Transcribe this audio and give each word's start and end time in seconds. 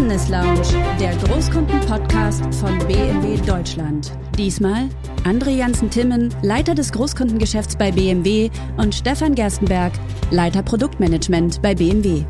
Business 0.00 0.30
Lounge, 0.30 0.62
der 0.98 1.14
Großkunden-Podcast 1.16 2.42
von 2.54 2.78
BMW 2.86 3.36
Deutschland. 3.46 4.10
Diesmal 4.38 4.88
André 5.24 5.50
Jansen-Timmen, 5.50 6.34
Leiter 6.40 6.74
des 6.74 6.90
Großkundengeschäfts 6.92 7.76
bei 7.76 7.92
BMW 7.92 8.48
und 8.78 8.94
Stefan 8.94 9.34
Gerstenberg, 9.34 9.92
Leiter 10.30 10.62
Produktmanagement 10.62 11.60
bei 11.60 11.74
BMW. 11.74 12.24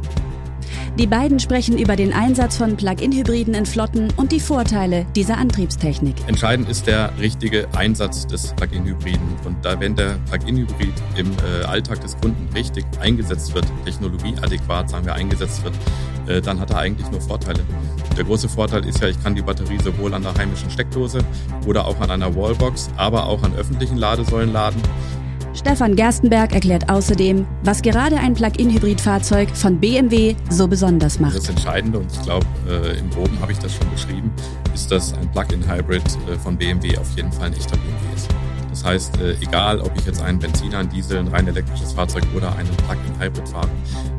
Die 0.98 1.06
beiden 1.06 1.38
sprechen 1.38 1.78
über 1.78 1.94
den 1.94 2.12
Einsatz 2.12 2.56
von 2.56 2.76
Plug-in-Hybriden 2.76 3.54
in 3.54 3.64
Flotten 3.64 4.08
und 4.16 4.32
die 4.32 4.40
Vorteile 4.40 5.06
dieser 5.14 5.38
Antriebstechnik. 5.38 6.16
Entscheidend 6.26 6.68
ist 6.68 6.88
der 6.88 7.12
richtige 7.20 7.68
Einsatz 7.76 8.26
des 8.26 8.52
Plug-in-Hybriden. 8.54 9.36
Und 9.44 9.64
da, 9.64 9.78
wenn 9.78 9.94
der 9.94 10.18
Plug-in-Hybrid 10.28 10.94
im 11.16 11.30
äh, 11.30 11.64
Alltag 11.66 12.00
des 12.00 12.16
Kunden 12.20 12.48
richtig 12.52 12.84
eingesetzt 13.00 13.54
wird, 13.54 13.66
technologieadäquat, 13.84 14.90
sagen 14.90 15.06
wir, 15.06 15.14
eingesetzt 15.14 15.62
wird, 15.62 15.74
äh, 16.30 16.40
dann 16.40 16.60
hat 16.60 16.70
er 16.70 16.78
eigentlich 16.78 17.10
nur 17.10 17.20
Vorteile. 17.20 17.60
Der 18.16 18.24
große 18.24 18.48
Vorteil 18.48 18.84
ist 18.84 19.00
ja, 19.00 19.08
ich 19.08 19.22
kann 19.22 19.34
die 19.34 19.42
Batterie 19.42 19.78
sowohl 19.82 20.14
an 20.14 20.22
der 20.22 20.34
heimischen 20.34 20.70
Steckdose 20.70 21.18
oder 21.66 21.86
auch 21.86 21.98
an 22.00 22.10
einer 22.10 22.34
Wallbox, 22.34 22.90
aber 22.96 23.26
auch 23.26 23.42
an 23.42 23.54
öffentlichen 23.54 23.96
Ladesäulen 23.96 24.52
laden. 24.52 24.80
Stefan 25.52 25.96
Gerstenberg 25.96 26.54
erklärt 26.54 26.88
außerdem, 26.88 27.44
was 27.64 27.82
gerade 27.82 28.16
ein 28.16 28.34
Plug-in-Hybrid-Fahrzeug 28.34 29.50
von 29.50 29.80
BMW 29.80 30.36
so 30.48 30.68
besonders 30.68 31.18
macht. 31.18 31.36
Das 31.36 31.48
Entscheidende, 31.48 31.98
und 31.98 32.10
ich 32.12 32.22
glaube, 32.22 32.46
äh, 32.68 32.98
im 32.98 33.10
Groben 33.10 33.38
habe 33.40 33.50
ich 33.50 33.58
das 33.58 33.74
schon 33.74 33.90
beschrieben, 33.90 34.32
ist, 34.72 34.90
dass 34.90 35.12
ein 35.12 35.30
Plug-in-Hybrid 35.32 36.02
äh, 36.04 36.38
von 36.38 36.56
BMW 36.56 36.96
auf 36.98 37.16
jeden 37.16 37.32
Fall 37.32 37.48
ein 37.48 37.54
echter 37.54 37.76
BMW 37.76 38.14
ist. 38.14 38.28
Das 38.80 38.88
heißt, 38.88 39.20
äh, 39.20 39.34
egal 39.42 39.78
ob 39.80 39.92
ich 39.94 40.06
jetzt 40.06 40.22
einen 40.22 40.38
Benziner, 40.38 40.78
einen 40.78 40.88
Diesel, 40.88 41.18
ein 41.18 41.28
rein 41.28 41.46
elektrisches 41.46 41.92
Fahrzeug 41.92 42.24
oder 42.34 42.56
einen 42.56 42.70
Plug-in-Hybrid 42.78 43.46
fahre, 43.46 43.68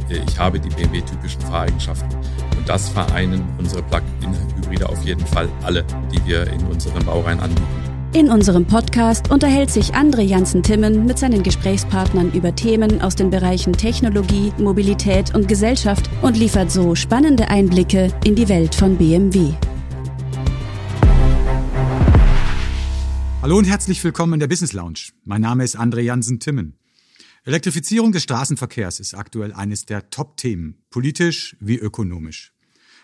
äh, 0.07 0.19
ich 0.27 0.37
habe 0.37 0.59
die 0.59 0.69
BMW-typischen 0.69 1.41
Fahreigenschaften. 1.41 2.15
Und 2.55 2.69
das 2.69 2.89
vereinen 2.89 3.43
unsere 3.57 3.81
Plug-in-Hybride 3.81 4.87
auf 4.87 5.03
jeden 5.03 5.25
Fall 5.25 5.49
alle, 5.63 5.83
die 6.13 6.23
wir 6.27 6.45
in 6.45 6.63
unseren 6.67 7.03
Baureihen 7.03 7.39
anbieten. 7.39 7.65
In 8.13 8.29
unserem 8.29 8.65
Podcast 8.65 9.31
unterhält 9.31 9.71
sich 9.71 9.95
André 9.95 10.21
Janssen-Timmen 10.21 11.07
mit 11.07 11.17
seinen 11.17 11.41
Gesprächspartnern 11.41 12.31
über 12.33 12.53
Themen 12.53 13.01
aus 13.01 13.15
den 13.15 13.31
Bereichen 13.31 13.73
Technologie, 13.73 14.53
Mobilität 14.59 15.33
und 15.33 15.47
Gesellschaft 15.47 16.07
und 16.21 16.37
liefert 16.37 16.69
so 16.69 16.93
spannende 16.93 17.47
Einblicke 17.47 18.09
in 18.25 18.35
die 18.35 18.47
Welt 18.47 18.75
von 18.75 18.95
BMW. 18.97 19.53
Hallo 23.41 23.57
und 23.57 23.65
herzlich 23.65 24.03
willkommen 24.03 24.33
in 24.33 24.39
der 24.39 24.47
Business 24.47 24.71
Lounge. 24.71 25.13
Mein 25.23 25.41
Name 25.41 25.63
ist 25.63 25.75
André 25.75 26.01
Jansen-Timmen. 26.01 26.77
Elektrifizierung 27.43 28.11
des 28.11 28.21
Straßenverkehrs 28.21 28.99
ist 28.99 29.15
aktuell 29.15 29.51
eines 29.51 29.87
der 29.87 30.11
Top-Themen, 30.11 30.83
politisch 30.91 31.57
wie 31.59 31.79
ökonomisch. 31.79 32.53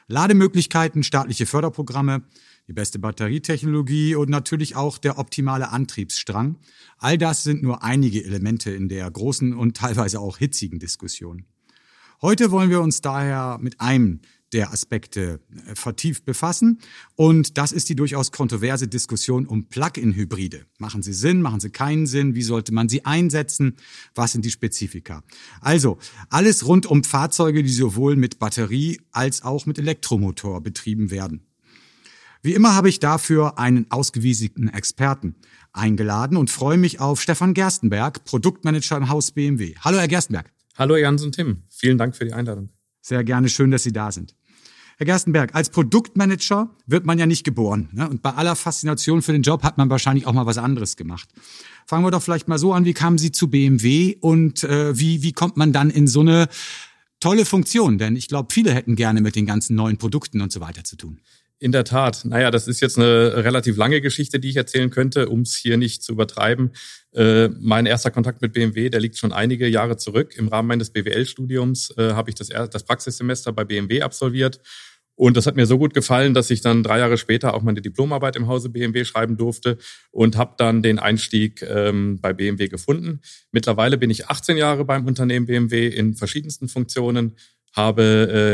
Lademöglichkeiten, 0.05 1.01
staatliche 1.01 1.47
Förderprogramme, 1.47 2.21
die 2.67 2.73
beste 2.73 2.99
Batterietechnologie 2.99 4.13
und 4.13 4.29
natürlich 4.29 4.75
auch 4.75 4.99
der 4.99 5.17
optimale 5.17 5.69
Antriebsstrang. 5.71 6.59
All 6.99 7.17
das 7.17 7.41
sind 7.41 7.63
nur 7.63 7.83
einige 7.83 8.23
Elemente 8.23 8.69
in 8.69 8.89
der 8.89 9.09
großen 9.09 9.55
und 9.55 9.75
teilweise 9.75 10.19
auch 10.19 10.37
hitzigen 10.37 10.77
Diskussion. 10.77 11.45
Heute 12.21 12.51
wollen 12.51 12.69
wir 12.69 12.81
uns 12.81 13.01
daher 13.01 13.57
mit 13.59 13.81
einem 13.81 14.21
der 14.53 14.71
Aspekte 14.71 15.39
äh, 15.67 15.75
vertieft 15.75 16.25
befassen. 16.25 16.79
Und 17.15 17.57
das 17.57 17.71
ist 17.71 17.89
die 17.89 17.95
durchaus 17.95 18.31
kontroverse 18.31 18.87
Diskussion 18.87 19.45
um 19.45 19.67
Plug-in-Hybride. 19.67 20.65
Machen 20.77 21.03
sie 21.03 21.13
Sinn, 21.13 21.41
machen 21.41 21.59
sie 21.59 21.69
keinen 21.69 22.07
Sinn? 22.07 22.35
Wie 22.35 22.43
sollte 22.43 22.73
man 22.73 22.89
sie 22.89 23.05
einsetzen? 23.05 23.75
Was 24.15 24.31
sind 24.31 24.45
die 24.45 24.51
Spezifika? 24.51 25.23
Also, 25.61 25.97
alles 26.29 26.65
rund 26.65 26.85
um 26.85 27.03
Fahrzeuge, 27.03 27.63
die 27.63 27.69
sowohl 27.69 28.15
mit 28.15 28.39
Batterie 28.39 29.01
als 29.11 29.43
auch 29.43 29.65
mit 29.65 29.79
Elektromotor 29.79 30.61
betrieben 30.61 31.11
werden. 31.11 31.43
Wie 32.41 32.53
immer 32.53 32.75
habe 32.75 32.87
ich 32.87 32.99
dafür 32.99 33.59
einen 33.59 33.87
ausgewiesenen 33.89 34.69
Experten 34.69 35.35
eingeladen 35.73 36.37
und 36.37 36.49
freue 36.49 36.77
mich 36.77 36.99
auf 36.99 37.21
Stefan 37.21 37.53
Gerstenberg, 37.53 38.23
Produktmanager 38.23 38.97
im 38.97 39.09
Haus 39.09 39.31
BMW. 39.31 39.75
Hallo, 39.81 39.97
Herr 39.97 40.07
Gerstenberg. 40.07 40.51
Hallo, 40.75 40.95
Jans 40.95 41.23
und 41.23 41.33
Tim. 41.33 41.63
Vielen 41.69 41.97
Dank 41.97 42.15
für 42.15 42.25
die 42.25 42.33
Einladung. 42.33 42.69
Sehr 43.07 43.23
gerne, 43.23 43.47
schön, 43.47 43.71
dass 43.71 43.83
Sie 43.83 43.93
da 43.93 44.11
sind. 44.11 44.35
Herr 44.97 45.05
Gerstenberg, 45.05 45.55
als 45.55 45.69
Produktmanager 45.69 46.75
wird 46.87 47.05
man 47.05 47.17
ja 47.17 47.25
nicht 47.25 47.45
geboren. 47.45 47.87
Ne? 47.93 48.09
Und 48.09 48.21
bei 48.21 48.31
aller 48.31 48.53
Faszination 48.57 49.21
für 49.21 49.31
den 49.31 49.43
Job 49.43 49.63
hat 49.63 49.77
man 49.77 49.89
wahrscheinlich 49.89 50.27
auch 50.27 50.33
mal 50.33 50.45
was 50.45 50.57
anderes 50.57 50.97
gemacht. 50.97 51.29
Fangen 51.85 52.03
wir 52.03 52.11
doch 52.11 52.21
vielleicht 52.21 52.49
mal 52.49 52.57
so 52.57 52.73
an, 52.73 52.83
wie 52.83 52.93
kamen 52.93 53.17
Sie 53.17 53.31
zu 53.31 53.49
BMW 53.49 54.17
und 54.19 54.65
äh, 54.65 54.99
wie, 54.99 55.23
wie 55.23 55.31
kommt 55.31 55.55
man 55.55 55.71
dann 55.71 55.89
in 55.89 56.05
so 56.07 56.19
eine 56.19 56.49
tolle 57.21 57.45
Funktion? 57.45 57.97
Denn 57.97 58.17
ich 58.17 58.27
glaube, 58.27 58.49
viele 58.51 58.73
hätten 58.73 58.97
gerne 58.97 59.21
mit 59.21 59.37
den 59.37 59.45
ganzen 59.45 59.77
neuen 59.77 59.95
Produkten 59.95 60.41
und 60.41 60.51
so 60.51 60.59
weiter 60.59 60.83
zu 60.83 60.97
tun. 60.97 61.21
In 61.59 61.71
der 61.71 61.85
Tat. 61.85 62.23
Naja, 62.23 62.51
das 62.51 62.67
ist 62.67 62.81
jetzt 62.81 62.99
eine 62.99 63.43
relativ 63.43 63.77
lange 63.77 63.99
Geschichte, 63.99 64.39
die 64.39 64.49
ich 64.49 64.57
erzählen 64.57 64.91
könnte, 64.91 65.27
um 65.27 65.41
es 65.41 65.55
hier 65.55 65.77
nicht 65.77 66.03
zu 66.03 66.11
übertreiben. 66.11 66.71
Äh, 67.13 67.49
mein 67.59 67.87
erster 67.87 68.11
Kontakt 68.11 68.43
mit 68.43 68.53
BMW, 68.53 68.91
der 68.91 68.99
liegt 68.99 69.17
schon 69.17 69.31
einige 69.31 69.67
Jahre 69.67 69.97
zurück. 69.97 70.35
Im 70.37 70.49
Rahmen 70.49 70.67
meines 70.67 70.91
BWL-Studiums 70.91 71.95
äh, 71.97 72.11
habe 72.11 72.29
ich 72.29 72.35
das, 72.35 72.49
das 72.49 72.83
Praxissemester 72.83 73.53
bei 73.53 73.63
BMW 73.63 74.03
absolviert. 74.03 74.61
Und 75.15 75.35
das 75.35 75.47
hat 75.47 75.55
mir 75.55 75.65
so 75.65 75.79
gut 75.79 75.95
gefallen, 75.95 76.35
dass 76.35 76.51
ich 76.51 76.61
dann 76.61 76.83
drei 76.83 76.99
Jahre 76.99 77.17
später 77.17 77.55
auch 77.55 77.63
meine 77.63 77.81
Diplomarbeit 77.81 78.35
im 78.35 78.47
Hause 78.47 78.69
BMW 78.69 79.03
schreiben 79.03 79.35
durfte 79.35 79.79
und 80.11 80.37
habe 80.37 80.53
dann 80.59 80.83
den 80.83 80.99
Einstieg 80.99 81.63
ähm, 81.67 82.21
bei 82.21 82.33
BMW 82.33 82.67
gefunden. 82.67 83.21
Mittlerweile 83.51 83.97
bin 83.97 84.11
ich 84.11 84.27
18 84.27 84.57
Jahre 84.57 84.85
beim 84.85 85.07
Unternehmen 85.07 85.47
BMW 85.47 85.87
in 85.87 86.13
verschiedensten 86.13 86.67
Funktionen 86.67 87.35
habe 87.77 88.03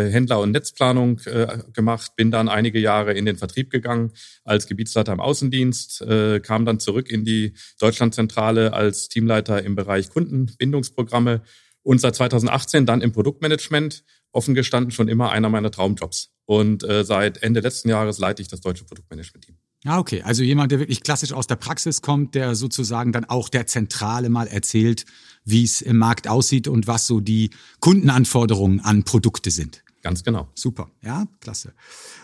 äh, 0.09 0.11
Händler- 0.11 0.41
und 0.41 0.51
Netzplanung 0.51 1.19
äh, 1.25 1.59
gemacht, 1.73 2.15
bin 2.15 2.29
dann 2.29 2.49
einige 2.49 2.79
Jahre 2.79 3.13
in 3.13 3.25
den 3.25 3.37
Vertrieb 3.37 3.71
gegangen 3.71 4.11
als 4.43 4.67
Gebietsleiter 4.67 5.13
im 5.13 5.19
Außendienst, 5.19 6.01
äh, 6.01 6.39
kam 6.41 6.65
dann 6.65 6.79
zurück 6.79 7.09
in 7.09 7.25
die 7.25 7.53
Deutschlandzentrale 7.79 8.73
als 8.73 9.07
Teamleiter 9.07 9.63
im 9.63 9.75
Bereich 9.75 10.09
Kundenbindungsprogramme 10.09 11.41
und 11.81 11.99
seit 11.99 12.15
2018 12.15 12.85
dann 12.85 13.01
im 13.01 13.11
Produktmanagement, 13.11 14.03
offen 14.31 14.55
gestanden 14.55 14.91
schon 14.91 15.07
immer 15.07 15.31
einer 15.31 15.49
meiner 15.49 15.71
Traumjobs. 15.71 16.31
Und 16.45 16.83
äh, 16.83 17.03
seit 17.03 17.41
Ende 17.41 17.61
letzten 17.61 17.89
Jahres 17.89 18.19
leite 18.19 18.41
ich 18.41 18.47
das 18.47 18.61
deutsche 18.61 18.83
Produktmanagement-Team. 18.83 19.55
Ah, 19.85 19.99
okay. 19.99 20.21
Also 20.21 20.43
jemand, 20.43 20.71
der 20.71 20.79
wirklich 20.79 21.03
klassisch 21.03 21.33
aus 21.33 21.47
der 21.47 21.57
Praxis 21.57 22.01
kommt, 22.01 22.35
der 22.35 22.55
sozusagen 22.55 23.11
dann 23.11 23.25
auch 23.25 23.49
der 23.49 23.67
Zentrale 23.67 24.29
mal 24.29 24.47
erzählt, 24.47 25.05
wie 25.43 25.63
es 25.63 25.81
im 25.81 25.97
Markt 25.97 26.27
aussieht 26.27 26.67
und 26.67 26.87
was 26.87 27.05
so 27.05 27.19
die 27.19 27.49
Kundenanforderungen 27.81 28.79
an 28.79 29.03
Produkte 29.03 29.51
sind. 29.51 29.83
Ganz 30.01 30.23
genau. 30.23 30.49
Super, 30.53 30.89
ja, 31.01 31.27
klasse. 31.39 31.73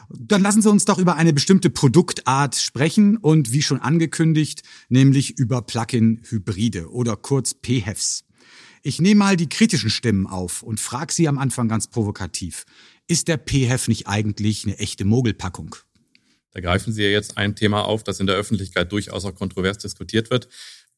Dann 0.09 0.41
lassen 0.41 0.61
Sie 0.61 0.69
uns 0.69 0.85
doch 0.85 0.99
über 0.99 1.15
eine 1.15 1.31
bestimmte 1.31 1.69
Produktart 1.69 2.55
sprechen 2.55 3.15
und 3.15 3.53
wie 3.53 3.61
schon 3.61 3.79
angekündigt, 3.79 4.63
nämlich 4.89 5.37
über 5.37 5.61
Plug-in-Hybride 5.61 6.91
oder 6.91 7.15
kurz 7.15 7.55
PHEVs. 7.63 8.25
Ich 8.83 8.99
nehme 8.99 9.19
mal 9.19 9.37
die 9.37 9.49
kritischen 9.49 9.89
Stimmen 9.89 10.27
auf 10.27 10.61
und 10.61 10.79
frage 10.79 11.13
Sie 11.13 11.27
am 11.27 11.37
Anfang 11.37 11.67
ganz 11.67 11.87
provokativ. 11.87 12.65
Ist 13.07 13.27
der 13.27 13.37
PHEV 13.37 13.87
nicht 13.87 14.07
eigentlich 14.07 14.65
eine 14.65 14.77
echte 14.77 15.05
Mogelpackung? 15.05 15.75
Da 16.51 16.61
greifen 16.61 16.93
Sie 16.93 17.03
ja 17.03 17.09
jetzt 17.09 17.37
ein 17.37 17.55
Thema 17.55 17.83
auf, 17.83 18.03
das 18.03 18.19
in 18.19 18.27
der 18.27 18.35
Öffentlichkeit 18.35 18.91
durchaus 18.91 19.25
auch 19.25 19.35
kontrovers 19.35 19.77
diskutiert 19.77 20.29
wird. 20.29 20.47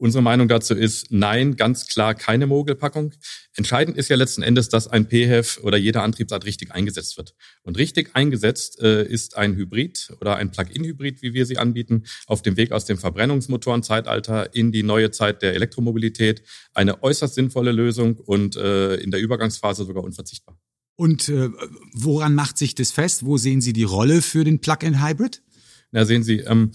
Unsere 0.02 0.24
Meinung 0.24 0.48
dazu 0.48 0.74
ist, 0.74 1.12
nein, 1.12 1.56
ganz 1.56 1.88
klar 1.88 2.16
keine 2.16 2.48
Mogelpackung. 2.48 3.14
Entscheidend 3.56 3.98
ist 3.98 4.10
ja 4.10 4.16
letzten 4.16 4.42
Endes, 4.42 4.68
dass 4.68 4.88
ein 4.88 5.06
PHEV 5.08 5.60
oder 5.62 5.78
jede 5.78 6.02
Antriebsart 6.02 6.44
richtig 6.44 6.72
eingesetzt 6.72 7.18
wird. 7.18 7.36
Und 7.62 7.78
richtig 7.78 8.16
eingesetzt 8.16 8.82
äh, 8.82 9.06
ist 9.06 9.38
ein 9.38 9.56
Hybrid 9.56 10.12
oder 10.20 10.38
ein 10.38 10.50
Plug-in-Hybrid, 10.50 11.22
wie 11.22 11.36
wir 11.36 11.46
sie 11.46 11.60
anbieten, 11.60 12.06
auf 12.26 12.42
dem 12.42 12.58
Weg 12.58 12.72
aus 12.72 12.86
dem 12.86 12.98
Verbrennungsmotorenzeitalter 12.98 14.56
in 14.56 14.72
die 14.72 14.82
neue 14.82 15.12
Zeit 15.12 15.44
der 15.44 15.54
Elektromobilität. 15.54 16.42
Eine 16.74 17.04
äußerst 17.04 17.36
sinnvolle 17.36 17.72
Lösung 17.72 18.18
und 18.18 18.56
äh, 18.56 18.96
in 18.96 19.12
der 19.12 19.20
Übergangsphase 19.20 19.86
sogar 19.86 20.04
unverzichtbar. 20.04 20.58
Und 20.96 21.30
äh, 21.30 21.50
woran 21.94 22.34
macht 22.34 22.58
sich 22.58 22.74
das 22.74 22.92
fest? 22.92 23.24
Wo 23.24 23.38
sehen 23.38 23.62
Sie 23.62 23.74
die 23.74 23.84
Rolle 23.84 24.24
für 24.24 24.44
den 24.44 24.62
Plug-in-Hybrid? 24.62 25.44
Na, 25.92 26.06
sehen 26.06 26.24
Sie, 26.24 26.40
ähm, 26.40 26.72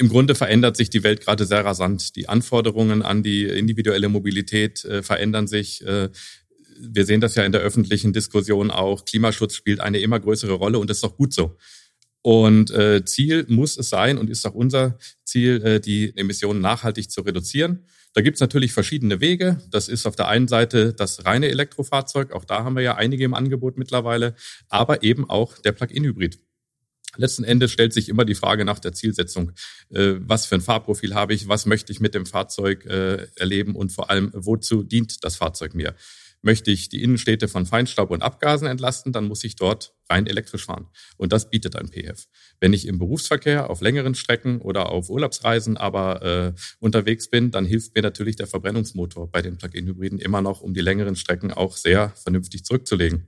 im 0.00 0.08
Grunde 0.08 0.34
verändert 0.34 0.76
sich 0.76 0.88
die 0.88 1.02
Welt 1.02 1.20
gerade 1.20 1.44
sehr 1.44 1.64
rasant. 1.64 2.16
Die 2.16 2.28
Anforderungen 2.28 3.02
an 3.02 3.22
die 3.22 3.44
individuelle 3.44 4.08
Mobilität 4.08 4.82
äh, 4.86 5.02
verändern 5.02 5.46
sich. 5.46 5.86
Äh, 5.86 6.08
wir 6.78 7.04
sehen 7.04 7.20
das 7.20 7.34
ja 7.34 7.44
in 7.44 7.52
der 7.52 7.60
öffentlichen 7.60 8.14
Diskussion 8.14 8.70
auch. 8.70 9.04
Klimaschutz 9.04 9.54
spielt 9.54 9.80
eine 9.80 9.98
immer 9.98 10.18
größere 10.18 10.54
Rolle 10.54 10.78
und 10.78 10.88
das 10.88 10.98
ist 10.98 11.04
auch 11.04 11.16
gut 11.16 11.34
so. 11.34 11.56
Und 12.22 12.70
äh, 12.70 13.04
Ziel 13.04 13.44
muss 13.48 13.76
es 13.76 13.90
sein 13.90 14.16
und 14.16 14.30
ist 14.30 14.46
auch 14.46 14.54
unser 14.54 14.98
Ziel, 15.24 15.62
äh, 15.62 15.80
die 15.80 16.16
Emissionen 16.16 16.60
nachhaltig 16.60 17.10
zu 17.10 17.20
reduzieren. 17.20 17.84
Da 18.12 18.22
gibt's 18.22 18.40
natürlich 18.40 18.72
verschiedene 18.72 19.20
Wege. 19.20 19.60
Das 19.70 19.88
ist 19.88 20.06
auf 20.06 20.16
der 20.16 20.28
einen 20.28 20.48
Seite 20.48 20.92
das 20.92 21.24
reine 21.26 21.48
Elektrofahrzeug, 21.48 22.32
auch 22.32 22.44
da 22.44 22.64
haben 22.64 22.74
wir 22.74 22.82
ja 22.82 22.96
einige 22.96 23.24
im 23.24 23.34
Angebot 23.34 23.78
mittlerweile, 23.78 24.34
aber 24.68 25.02
eben 25.02 25.28
auch 25.28 25.58
der 25.58 25.72
Plug-in-Hybrid. 25.72 26.38
Letzten 27.20 27.44
Endes 27.44 27.70
stellt 27.70 27.92
sich 27.92 28.08
immer 28.08 28.24
die 28.24 28.34
Frage 28.34 28.64
nach 28.64 28.78
der 28.78 28.94
Zielsetzung. 28.94 29.52
Äh, 29.90 30.14
was 30.20 30.46
für 30.46 30.54
ein 30.54 30.62
Fahrprofil 30.62 31.14
habe 31.14 31.34
ich? 31.34 31.48
Was 31.48 31.66
möchte 31.66 31.92
ich 31.92 32.00
mit 32.00 32.14
dem 32.14 32.24
Fahrzeug 32.24 32.86
äh, 32.86 33.26
erleben? 33.36 33.76
Und 33.76 33.92
vor 33.92 34.08
allem, 34.08 34.30
wozu 34.32 34.82
dient 34.82 35.22
das 35.22 35.36
Fahrzeug 35.36 35.74
mir? 35.74 35.94
Möchte 36.40 36.70
ich 36.70 36.88
die 36.88 37.02
Innenstädte 37.02 37.46
von 37.48 37.66
Feinstaub 37.66 38.10
und 38.10 38.22
Abgasen 38.22 38.66
entlasten, 38.66 39.12
dann 39.12 39.28
muss 39.28 39.44
ich 39.44 39.56
dort 39.56 39.92
rein 40.08 40.26
elektrisch 40.26 40.64
fahren. 40.64 40.86
Und 41.18 41.34
das 41.34 41.50
bietet 41.50 41.76
ein 41.76 41.90
PF. 41.90 42.26
Wenn 42.58 42.72
ich 42.72 42.86
im 42.86 42.98
Berufsverkehr 42.98 43.68
auf 43.68 43.82
längeren 43.82 44.14
Strecken 44.14 44.62
oder 44.62 44.88
auf 44.88 45.10
Urlaubsreisen 45.10 45.76
aber 45.76 46.22
äh, 46.22 46.52
unterwegs 46.78 47.28
bin, 47.28 47.50
dann 47.50 47.66
hilft 47.66 47.94
mir 47.94 48.00
natürlich 48.00 48.36
der 48.36 48.46
Verbrennungsmotor 48.46 49.30
bei 49.30 49.42
den 49.42 49.58
Plug-in-Hybriden 49.58 50.18
immer 50.18 50.40
noch, 50.40 50.62
um 50.62 50.72
die 50.72 50.80
längeren 50.80 51.16
Strecken 51.16 51.52
auch 51.52 51.76
sehr 51.76 52.14
vernünftig 52.16 52.64
zurückzulegen. 52.64 53.26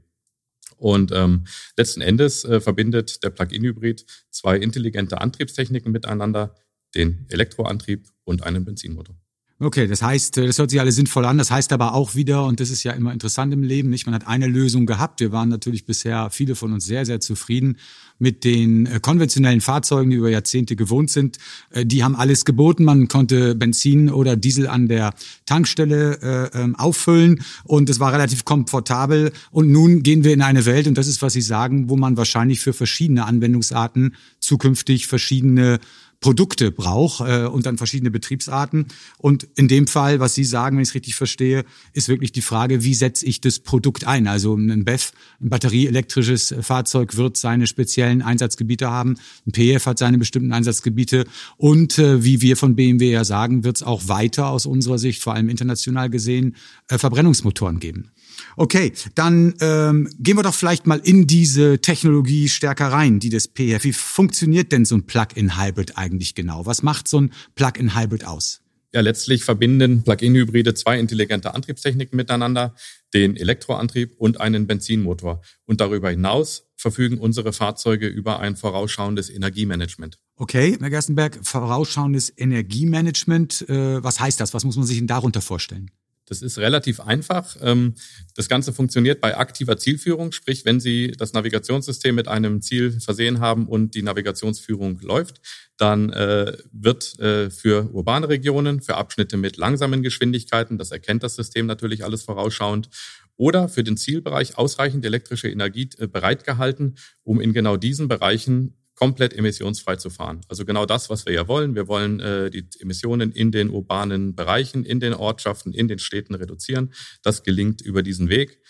Und 0.83 1.13
ähm, 1.13 1.45
letzten 1.77 2.01
Endes 2.01 2.45
äh, 2.45 2.61
verbindet 2.61 3.23
der 3.23 3.31
Plug-in-Hybrid 3.31 4.05
zwei 4.31 4.57
intelligente 4.57 5.21
Antriebstechniken 5.21 5.93
miteinander, 5.93 6.57
den 6.97 7.25
Elektroantrieb 7.29 8.09
und 8.25 8.43
einen 8.43 8.65
Benzinmotor. 8.65 9.22
Okay, 9.63 9.87
das 9.87 10.03
heißt, 10.03 10.39
äh, 10.39 10.47
das 10.49 10.59
hört 10.59 10.71
sich 10.71 10.81
alles 10.81 10.97
sinnvoll 10.97 11.25
an. 11.25 11.39
Das 11.39 11.53
heißt 11.53 11.73
aber 11.73 11.95
auch 11.95 12.17
wieder, 12.17 12.45
und 12.47 12.59
das 12.59 12.69
ist 12.69 12.83
ja 12.83 12.91
immer 12.93 13.13
interessant 13.13 13.55
im 13.55 13.63
Leben, 13.63 13.91
nicht? 13.91 14.07
Man 14.07 14.15
hat 14.15 14.27
eine 14.27 14.49
Lösung 14.49 14.87
gehabt. 14.87 15.21
Wir 15.21 15.31
waren 15.31 15.49
natürlich 15.49 15.87
bisher 15.87 16.31
viele 16.31 16.57
von 16.57 16.73
uns 16.73 16.85
sehr, 16.85 17.07
sehr 17.07 17.21
zufrieden 17.21 17.77
mit 18.19 18.43
den 18.43 18.87
äh, 18.87 18.99
konventionellen 19.01 19.61
Fahrzeugen, 19.61 20.11
die 20.11 20.17
über 20.17 20.31
Jahrzehnte 20.31 20.75
gewohnt 20.75 21.11
sind. 21.11 21.39
Äh, 21.71 21.87
die 21.87 22.03
haben 22.03 22.17
alles 22.17 22.45
geboten. 22.45 22.83
Man 22.83 23.07
konnte 23.07 23.55
Benzin 23.55 24.11
oder 24.11 24.35
Diesel 24.35 24.67
an 24.67 24.89
der 24.89 25.15
Tankstelle 25.47 26.51
äh, 26.55 26.59
ähm, 26.61 26.75
auffüllen 26.75 27.45
und 27.63 27.89
es 27.89 28.01
war 28.01 28.13
relativ 28.13 28.45
komfortabel. 28.45 29.31
Und 29.53 29.71
nun 29.71 30.03
gehen 30.03 30.25
wir 30.25 30.33
in 30.33 30.43
eine 30.43 30.67
Welt, 30.67 30.89
und 30.89 30.99
das 30.99 31.07
ist, 31.07 31.23
was 31.23 31.35
Sie 31.35 31.41
sagen, 31.41 31.89
wo 31.89 31.97
man 31.97 32.17
wahrscheinlich 32.17 32.59
für 32.59 32.73
verschiedene 32.73 33.27
Anwendungsarten 33.27 34.17
zukünftig 34.41 35.07
verschiedene 35.07 35.79
Produkte 36.23 36.71
braucht 36.71 37.21
äh, 37.21 37.45
und 37.45 37.67
dann 37.67 37.77
verschiedene 37.77 38.11
Betriebsarten. 38.11 38.87
Und 39.19 39.47
in 39.57 39.69
dem 39.69 39.87
Fall, 39.87 40.21
was 40.21 40.35
Sie 40.35 40.45
sagen, 40.45 40.77
wenn 40.77 40.83
ich 40.83 40.89
es 40.89 40.95
richtig 40.95 41.15
verstehe, 41.15 41.65
ist 41.93 42.09
wirklich 42.09 42.33
die 42.33 42.41
Frage, 42.41 42.83
wie 42.83 42.95
setze 42.95 43.27
ich 43.27 43.43
das 43.43 43.59
Produkt 43.59 44.07
ein? 44.07 44.27
Also 44.27 44.55
ein 44.55 44.87
BEF, 44.87 45.13
ein 45.41 45.51
batterieelektrisches 45.51 46.55
Fahrzeug 46.63 47.17
wird 47.17 47.37
seine 47.37 47.67
speziellen 47.67 48.23
Einsatzgebiete 48.23 48.91
haben, 48.91 49.19
ein 49.47 49.53
PF 49.53 49.85
hat 49.85 49.99
seine 49.99 50.17
bestimmten 50.17 50.53
Einsatzgebiete 50.53 51.27
und 51.59 51.99
äh, 51.99 52.25
wie 52.25 52.41
wir 52.41 52.57
von 52.57 52.77
BMW 52.77 53.11
ja 53.11 53.25
sagen, 53.25 53.65
wird 53.65 53.77
es 53.77 53.83
auch 53.83 54.09
weiter 54.09 54.49
aus 54.49 54.65
unserer 54.65 54.99
Sicht, 54.99 55.23
vor 55.23 55.35
allem 55.35 55.49
international 55.49 56.09
gesehen, 56.09 56.57
äh, 56.89 56.97
Verbrennungsmotoren 56.97 57.81
geben. 57.81 58.11
Okay, 58.57 58.93
dann 59.15 59.55
ähm, 59.61 60.09
gehen 60.19 60.37
wir 60.37 60.43
doch 60.43 60.55
vielleicht 60.55 60.87
mal 60.87 61.01
in 61.03 61.27
diese 61.27 61.81
Technologie 61.81 62.49
stärker 62.49 62.89
rein, 62.89 63.19
die 63.19 63.31
des 63.31 63.49
PF. 63.49 63.85
Wie 63.85 63.93
funktioniert 63.93 64.73
denn 64.73 64.85
so 64.85 64.97
ein 64.97 65.05
Plug-in-Hybrid 65.05 65.97
eigentlich 65.97 66.35
genau? 66.35 66.67
Was 66.67 66.83
macht 66.83 67.09
so 67.09 67.21
ein 67.21 67.33
Plug-in-Hybrid 67.55 68.27
aus? 68.27 68.63
Ja, 68.95 69.01
letztlich 69.01 69.43
verbinden 69.43 70.03
Plug-in-Hybride 70.03 70.75
zwei 70.75 70.99
intelligente 70.99 71.55
Antriebstechniken 71.55 72.15
miteinander, 72.15 72.75
den 73.15 73.37
Elektroantrieb 73.37 74.15
und 74.19 74.39
einen 74.41 74.67
Benzinmotor. 74.67 75.41
Und 75.65 75.81
darüber 75.81 76.11
hinaus 76.11 76.67
verfügen 76.77 77.17
unsere 77.19 77.55
Fahrzeuge 77.55 78.07
über 78.07 78.41
ein 78.41 78.55
vorausschauendes 78.55 79.31
Energiemanagement. 79.31 80.19
Okay, 80.37 80.77
Herr 80.79 80.91
Gerstenberg, 80.91 81.39
vorausschauendes 81.43 82.33
Energiemanagement, 82.37 83.67
äh, 83.69 84.03
was 84.05 84.21
heißt 84.21 84.41
das? 84.41 84.53
Was 84.53 84.65
muss 84.65 84.77
man 84.77 84.85
sich 84.85 84.99
denn 84.99 85.07
darunter 85.07 85.41
vorstellen? 85.41 85.91
Das 86.27 86.41
ist 86.41 86.59
relativ 86.59 87.01
einfach. 87.01 87.57
Ähm, 87.61 87.95
das 88.35 88.49
Ganze 88.49 88.73
funktioniert 88.73 89.21
bei 89.21 89.37
aktiver 89.37 89.77
Zielführung, 89.77 90.33
sprich, 90.33 90.65
wenn 90.65 90.81
Sie 90.81 91.11
das 91.11 91.33
Navigationssystem 91.33 92.15
mit 92.15 92.29
einem 92.29 92.63
Ziel 92.63 93.01
versehen 93.01 93.41
haben 93.41 93.67
und 93.67 93.95
die 93.95 94.03
Navigationsführung 94.03 95.01
läuft, 95.01 95.41
dann 95.77 96.11
äh, 96.11 96.57
wird 96.71 97.19
äh, 97.19 97.51
für 97.51 97.91
urbane 97.93 98.29
Regionen, 98.29 98.83
für 98.83 98.97
Abschnitte 98.97 99.37
mit 99.37 99.57
langsamen 99.57 100.03
Geschwindigkeiten, 100.03 100.79
das 100.79 100.93
erkennt 100.93 101.23
das 101.23 101.35
System 101.35 101.67
natürlich 101.67 102.05
alles 102.05 102.23
vorausschauend, 102.23 102.89
oder 103.37 103.69
für 103.69 103.83
den 103.83 103.97
Zielbereich 103.97 104.59
ausreichend 104.59 105.05
elektrische 105.05 105.49
Energie 105.49 105.89
äh, 105.99 106.07
bereitgehalten, 106.07 106.97
um 107.25 107.41
in 107.41 107.53
genau 107.53 107.77
diesen 107.77 108.07
Bereichen 108.07 108.77
komplett 108.95 109.33
emissionsfrei 109.35 109.97
zu 109.97 110.11
fahren. 110.11 110.41
Also 110.49 110.65
genau 110.65 110.87
das, 110.87 111.11
was 111.11 111.27
wir 111.27 111.33
ja 111.33 111.49
wollen. 111.49 111.75
Wir 111.75 111.89
wollen 111.89 112.21
äh, 112.21 112.51
die 112.51 112.67
Emissionen 112.79 113.33
in 113.33 113.51
den 113.51 113.71
urbanen 113.71 114.35
Bereichen, 114.35 114.85
in 114.85 115.01
den 115.01 115.15
Ortschaften, 115.15 115.73
in 115.73 115.89
den 115.89 115.99
Städten 115.99 116.35
reduzieren. 116.35 116.93
Das 117.23 117.43
gelingt 117.43 117.81
über 117.81 118.03
diesen 118.03 118.29
Weg. 118.29 118.61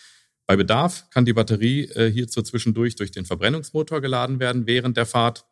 Bei 0.45 0.55
Bedarf 0.55 1.09
kann 1.09 1.25
die 1.25 1.33
Batterie 1.33 1.85
äh, 1.89 2.11
hierzu 2.11 2.41
zwischendurch 2.41 2.95
durch 2.95 3.11
den 3.11 3.25
Verbrennungsmotor 3.25 4.01
geladen 4.01 4.39
werden 4.39 4.67
während 4.67 4.97
der 4.97 5.05
Fahrt. 5.05 5.45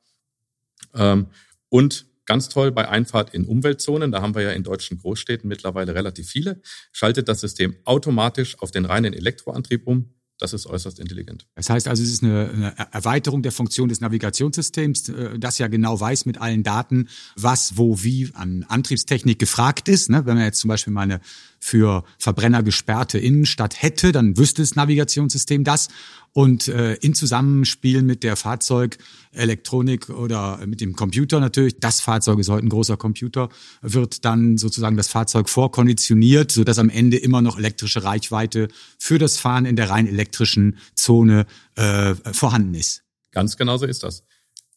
Ähm, 0.94 1.28
und 1.70 2.06
ganz 2.26 2.50
toll 2.50 2.72
bei 2.72 2.88
Einfahrt 2.88 3.34
in 3.34 3.46
Umweltzonen, 3.46 4.12
da 4.12 4.22
haben 4.22 4.36
wir 4.36 4.42
ja 4.42 4.52
in 4.52 4.64
deutschen 4.64 4.98
Großstädten 4.98 5.48
mittlerweile 5.48 5.96
relativ 5.96 6.30
viele, 6.30 6.62
schaltet 6.92 7.28
das 7.28 7.42
System 7.42 7.76
automatisch 7.86 8.58
auf 8.60 8.72
den 8.72 8.86
reinen 8.86 9.14
Elektroantrieb 9.14 9.88
um 9.88 10.14
das 10.42 10.54
ist 10.54 10.66
äußerst 10.66 11.00
intelligent. 11.00 11.46
Das 11.56 11.70
heißt 11.70 11.88
also, 11.88 12.02
es 12.02 12.12
ist 12.12 12.24
eine, 12.24 12.50
eine 12.50 12.88
Erweiterung 12.92 13.44
der 13.44 13.52
Funktion 13.52 13.90
des 13.90 14.02
Navigationssystems, 14.02 15.10
äh, 15.10 15.40
das 15.40 15.60
ja 15.60 15.68
genau 15.68 16.00
weiß 16.00 16.26
mit 16.26 16.40
allen 16.40 16.64
Daten, 16.64 17.10
was, 17.36 17.78
wo, 17.78 18.02
wie 18.02 18.30
an 18.34 18.66
Antriebstechnik 18.68 19.38
gefragt 19.38 19.88
ist. 19.88 20.10
Ne? 20.10 20.26
Wenn 20.26 20.36
man 20.36 20.46
jetzt 20.46 20.60
zum 20.60 20.70
Beispiel 20.70 20.92
mal 20.92 21.02
eine 21.02 21.22
für 21.62 22.04
Verbrenner 22.18 22.64
gesperrte 22.64 23.20
Innenstadt 23.20 23.82
hätte, 23.82 24.12
dann 24.12 24.36
wüsste 24.36 24.64
das 24.64 24.76
Navigationssystem 24.76 25.64
das. 25.64 25.88
Und 26.34 26.68
äh, 26.70 26.96
in 26.96 27.14
Zusammenspiel 27.14 28.02
mit 28.02 28.24
der 28.24 28.36
Fahrzeugelektronik 28.36 30.10
oder 30.10 30.66
mit 30.66 30.82
dem 30.82 30.96
Computer 30.96 31.40
natürlich, 31.40 31.78
das 31.80 32.02
Fahrzeug 32.02 32.40
ist 32.40 32.50
heute 32.50 32.66
ein 32.66 32.70
großer 32.70 32.98
Computer, 32.98 33.50
wird 33.82 34.26
dann 34.26 34.58
sozusagen 34.58 34.98
das 34.98 35.08
Fahrzeug 35.08 35.50
vorkonditioniert, 35.50 36.52
sodass 36.52 36.80
am 36.80 36.90
Ende 36.90 37.18
immer 37.18 37.42
noch 37.42 37.58
elektrische 37.58 38.04
Reichweite 38.04 38.70
für 38.98 39.20
das 39.20 39.38
Fahren 39.38 39.66
in 39.66 39.76
der 39.76 39.90
rein 39.90 40.08
elektrischen 40.08 40.78
Zone 40.96 41.46
äh, 41.76 42.16
vorhanden 42.34 42.74
ist. 42.74 43.04
Ganz 43.32 43.56
genau 43.56 43.78
so 43.78 43.86
ist 43.86 44.04
das. 44.04 44.24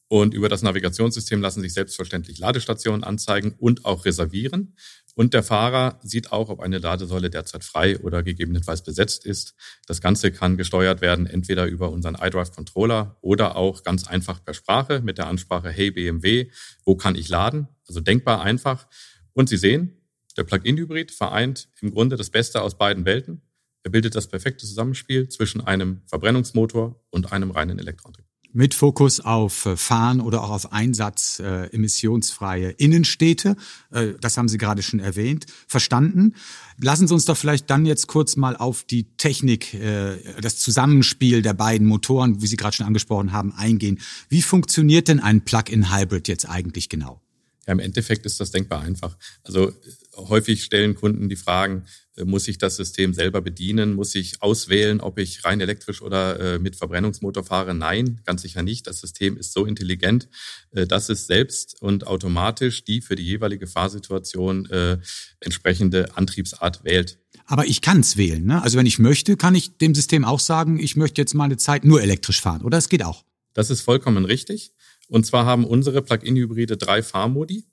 Und 0.08 0.34
über 0.34 0.48
das 0.48 0.62
Navigationssystem 0.62 1.40
lassen 1.40 1.62
sich 1.62 1.72
selbstverständlich 1.72 2.38
Ladestationen 2.38 3.04
anzeigen 3.04 3.54
und 3.58 3.84
auch 3.84 4.04
reservieren. 4.04 4.76
Und 5.14 5.32
der 5.32 5.44
Fahrer 5.44 6.00
sieht 6.02 6.32
auch, 6.32 6.49
ob 6.49 6.61
eine 6.61 6.78
Ladesäule 6.78 7.31
derzeit 7.31 7.62
frei 7.62 7.99
oder 8.00 8.22
gegebenenfalls 8.22 8.82
besetzt 8.82 9.25
ist. 9.25 9.55
Das 9.87 10.00
Ganze 10.00 10.32
kann 10.32 10.56
gesteuert 10.56 11.00
werden, 11.00 11.26
entweder 11.26 11.66
über 11.66 11.90
unseren 11.90 12.16
iDrive 12.20 12.50
Controller 12.52 13.16
oder 13.20 13.56
auch 13.56 13.84
ganz 13.84 14.08
einfach 14.08 14.44
per 14.44 14.55
Sprache 14.55 15.00
mit 15.02 15.19
der 15.19 15.28
Ansprache 15.28 15.70
Hey 15.70 15.93
BMW, 15.93 16.50
wo 16.84 16.96
kann 16.96 17.14
ich 17.14 17.28
laden? 17.28 17.69
Also 17.87 18.00
denkbar 18.00 18.43
einfach. 18.43 18.88
Und 19.32 19.49
Sie 19.49 19.56
sehen, 19.56 20.00
der 20.37 20.44
Plug-in-Hybrid 20.44 21.12
vereint 21.12 21.69
im 21.81 21.93
Grunde 21.93 22.17
das 22.17 22.31
Beste 22.31 22.62
aus 22.62 22.76
beiden 22.76 23.05
Welten. 23.05 23.43
Er 23.84 23.90
bildet 23.90 24.17
das 24.17 24.26
perfekte 24.26 24.67
Zusammenspiel 24.67 25.28
zwischen 25.28 25.60
einem 25.60 26.02
Verbrennungsmotor 26.06 27.00
und 27.10 27.32
einem 27.32 27.52
reinen 27.52 27.78
Elektroantrieb 27.78 28.26
mit 28.54 28.72
Fokus 28.72 29.20
auf 29.20 29.67
äh, 29.67 29.76
Fahren 29.76 30.20
oder 30.20 30.43
auch 30.43 30.50
auf 30.50 30.72
Einsatz 30.72 31.40
äh, 31.40 31.67
emissionsfreie 31.67 32.70
Innenstädte. 32.70 33.56
Äh, 33.90 34.12
das 34.20 34.38
haben 34.38 34.48
Sie 34.48 34.56
gerade 34.56 34.82
schon 34.82 35.00
erwähnt. 35.00 35.46
Verstanden. 35.67 36.34
Lassen 36.81 37.06
Sie 37.06 37.14
uns 37.14 37.26
doch 37.26 37.36
vielleicht 37.36 37.69
dann 37.69 37.84
jetzt 37.84 38.06
kurz 38.06 38.36
mal 38.36 38.56
auf 38.56 38.84
die 38.84 39.05
Technik, 39.17 39.74
äh, 39.74 40.17
das 40.40 40.58
Zusammenspiel 40.58 41.43
der 41.43 41.55
beiden 41.55 41.86
Motoren, 41.86 42.40
wie 42.40 42.46
Sie 42.46 42.56
gerade 42.56 42.76
schon 42.76 42.86
angesprochen 42.86 43.32
haben, 43.32 43.52
eingehen. 43.52 44.00
Wie 44.29 44.43
funktioniert 44.43 45.08
denn 45.08 45.20
ein 45.20 45.44
Plug-in-Hybrid 45.44 46.29
jetzt 46.29 46.48
eigentlich 46.48 46.88
genau? 46.88 47.23
Ja, 47.66 47.72
im 47.72 47.78
Endeffekt 47.78 48.26
ist 48.26 48.40
das 48.40 48.50
denkbar 48.50 48.82
einfach. 48.82 49.16
Also 49.42 49.72
häufig 50.16 50.62
stellen 50.62 50.94
Kunden 50.94 51.28
die 51.28 51.36
Fragen, 51.36 51.84
äh, 52.16 52.24
muss 52.24 52.48
ich 52.48 52.58
das 52.58 52.76
System 52.76 53.14
selber 53.14 53.40
bedienen? 53.40 53.94
Muss 53.94 54.14
ich 54.14 54.42
auswählen, 54.42 55.00
ob 55.00 55.18
ich 55.18 55.44
rein 55.44 55.60
elektrisch 55.60 56.02
oder 56.02 56.40
äh, 56.40 56.58
mit 56.58 56.76
Verbrennungsmotor 56.76 57.44
fahre? 57.44 57.74
Nein, 57.74 58.20
ganz 58.24 58.42
sicher 58.42 58.62
nicht. 58.62 58.86
Das 58.86 59.00
System 59.00 59.36
ist 59.36 59.52
so 59.52 59.66
intelligent, 59.66 60.28
äh, 60.72 60.86
dass 60.86 61.08
es 61.08 61.26
selbst 61.26 61.80
und 61.80 62.06
automatisch 62.06 62.84
die 62.84 63.00
für 63.00 63.16
die 63.16 63.24
jeweilige 63.24 63.66
Fahrsituation 63.66 64.66
äh, 64.70 64.98
entsprechende 65.40 66.16
Antriebsart 66.16 66.84
wählt. 66.84 67.18
Aber 67.46 67.66
ich 67.66 67.80
kann 67.80 68.00
es 68.00 68.16
wählen. 68.16 68.44
Ne? 68.44 68.62
Also 68.62 68.78
wenn 68.78 68.86
ich 68.86 68.98
möchte, 68.98 69.36
kann 69.36 69.54
ich 69.54 69.76
dem 69.76 69.94
System 69.94 70.24
auch 70.24 70.40
sagen, 70.40 70.78
ich 70.78 70.96
möchte 70.96 71.20
jetzt 71.20 71.34
mal 71.34 71.44
eine 71.44 71.56
Zeit 71.56 71.84
nur 71.84 72.02
elektrisch 72.02 72.40
fahren. 72.40 72.62
Oder 72.62 72.78
es 72.78 72.88
geht 72.88 73.04
auch. 73.04 73.24
Das 73.52 73.70
ist 73.70 73.82
vollkommen 73.82 74.24
richtig. 74.24 74.72
Und 75.08 75.27
zwar 75.27 75.46
haben 75.46 75.65
unsere 75.65 76.03
Plug-in-Hybride 76.03 76.77
drei 76.77 77.03
Fahrmodi. 77.03 77.67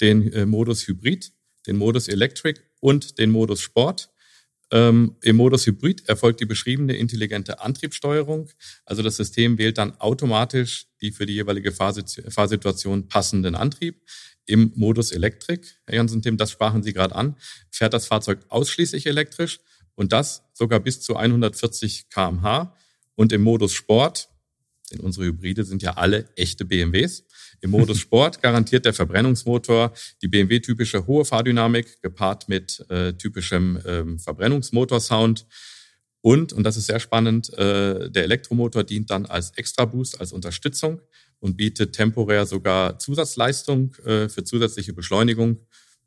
Den 0.00 0.32
äh, 0.32 0.44
Modus 0.44 0.86
Hybrid, 0.88 1.32
den 1.66 1.76
Modus 1.76 2.08
Electric 2.08 2.60
und 2.80 3.18
den 3.18 3.30
Modus 3.30 3.60
Sport. 3.60 4.10
Ähm, 4.70 5.16
Im 5.22 5.36
Modus 5.36 5.66
Hybrid 5.66 6.08
erfolgt 6.08 6.40
die 6.40 6.46
beschriebene 6.46 6.96
intelligente 6.96 7.60
Antriebssteuerung. 7.60 8.50
Also 8.84 9.02
das 9.02 9.16
System 9.16 9.56
wählt 9.58 9.78
dann 9.78 10.00
automatisch 10.00 10.86
die 11.00 11.12
für 11.12 11.26
die 11.26 11.34
jeweilige 11.34 11.70
Fahrsituation 11.70 13.06
passenden 13.06 13.54
Antrieb. 13.54 14.02
Im 14.46 14.72
Modus 14.74 15.12
Electric, 15.12 15.68
Herr 15.86 15.96
Jansen-Tim, 15.96 16.36
das 16.36 16.50
sprachen 16.50 16.82
Sie 16.82 16.92
gerade 16.92 17.14
an, 17.14 17.36
fährt 17.70 17.94
das 17.94 18.06
Fahrzeug 18.06 18.40
ausschließlich 18.48 19.06
elektrisch 19.06 19.60
und 19.94 20.12
das 20.12 20.42
sogar 20.52 20.80
bis 20.80 21.00
zu 21.00 21.16
140 21.16 22.08
kmh. 22.10 22.74
Und 23.14 23.32
im 23.32 23.42
Modus 23.42 23.72
Sport 23.72 24.28
denn 24.92 25.00
unsere 25.00 25.26
Hybride 25.26 25.64
sind 25.64 25.82
ja 25.82 25.94
alle 25.94 26.28
echte 26.36 26.64
BMWs. 26.64 27.24
Im 27.60 27.70
Modus 27.70 27.98
Sport 28.00 28.42
garantiert 28.42 28.84
der 28.84 28.94
Verbrennungsmotor 28.94 29.92
die 30.22 30.28
BMW-typische 30.28 31.06
hohe 31.06 31.24
Fahrdynamik 31.24 32.02
gepaart 32.02 32.48
mit 32.48 32.84
äh, 32.90 33.14
typischem 33.14 33.80
ähm, 33.86 34.18
Verbrennungsmotorsound. 34.18 35.46
Und, 36.20 36.52
und 36.52 36.64
das 36.64 36.76
ist 36.76 36.86
sehr 36.86 37.00
spannend, 37.00 37.52
äh, 37.54 38.10
der 38.10 38.24
Elektromotor 38.24 38.84
dient 38.84 39.10
dann 39.10 39.26
als 39.26 39.50
Extra-Boost, 39.50 40.20
als 40.20 40.32
Unterstützung 40.32 41.00
und 41.40 41.56
bietet 41.56 41.94
temporär 41.94 42.46
sogar 42.46 42.98
Zusatzleistung 42.98 43.94
äh, 44.06 44.28
für 44.28 44.44
zusätzliche 44.44 44.94
Beschleunigung, 44.94 45.58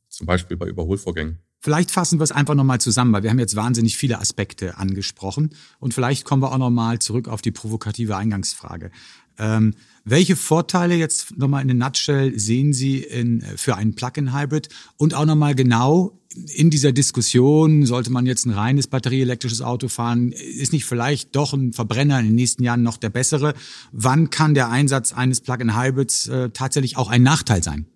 zum 0.09 0.25
Beispiel 0.25 0.57
bei 0.57 0.65
Überholvorgängen. 0.65 1.39
Vielleicht 1.67 1.91
fassen 1.91 2.17
wir 2.17 2.23
es 2.23 2.31
einfach 2.31 2.55
nochmal 2.55 2.79
zusammen, 2.79 3.11
weil 3.11 3.23
wir 3.23 3.29
haben 3.29 3.39
jetzt 3.39 3.57
wahnsinnig 3.57 3.97
viele 3.97 4.21
Aspekte 4.21 4.77
angesprochen 4.77 5.49
und 5.79 5.93
vielleicht 5.93 6.23
kommen 6.23 6.41
wir 6.41 6.53
auch 6.53 6.57
nochmal 6.57 6.99
zurück 6.99 7.27
auf 7.27 7.41
die 7.41 7.51
provokative 7.51 8.15
Eingangsfrage. 8.15 8.89
Ähm, 9.37 9.73
welche 10.05 10.37
Vorteile 10.37 10.95
jetzt 10.95 11.37
nochmal 11.37 11.61
in 11.61 11.67
der 11.67 11.75
Nutshell 11.75 12.39
sehen 12.39 12.71
Sie 12.71 12.99
in, 12.99 13.41
für 13.57 13.75
einen 13.75 13.95
Plug-in-Hybrid 13.95 14.69
und 14.95 15.13
auch 15.13 15.25
nochmal 15.25 15.55
genau 15.55 16.17
in 16.55 16.69
dieser 16.69 16.93
Diskussion, 16.93 17.85
sollte 17.85 18.13
man 18.13 18.25
jetzt 18.25 18.45
ein 18.45 18.51
reines 18.51 18.87
batterieelektrisches 18.87 19.61
Auto 19.61 19.89
fahren, 19.89 20.31
ist 20.31 20.71
nicht 20.71 20.85
vielleicht 20.85 21.35
doch 21.35 21.51
ein 21.51 21.73
Verbrenner 21.73 22.17
in 22.21 22.27
den 22.27 22.35
nächsten 22.35 22.63
Jahren 22.63 22.81
noch 22.81 22.95
der 22.95 23.09
bessere? 23.09 23.55
Wann 23.91 24.29
kann 24.29 24.53
der 24.53 24.69
Einsatz 24.69 25.11
eines 25.11 25.41
Plug-in-Hybrids 25.41 26.29
äh, 26.29 26.49
tatsächlich 26.51 26.95
auch 26.95 27.09
ein 27.09 27.23
Nachteil 27.23 27.61
sein? 27.61 27.87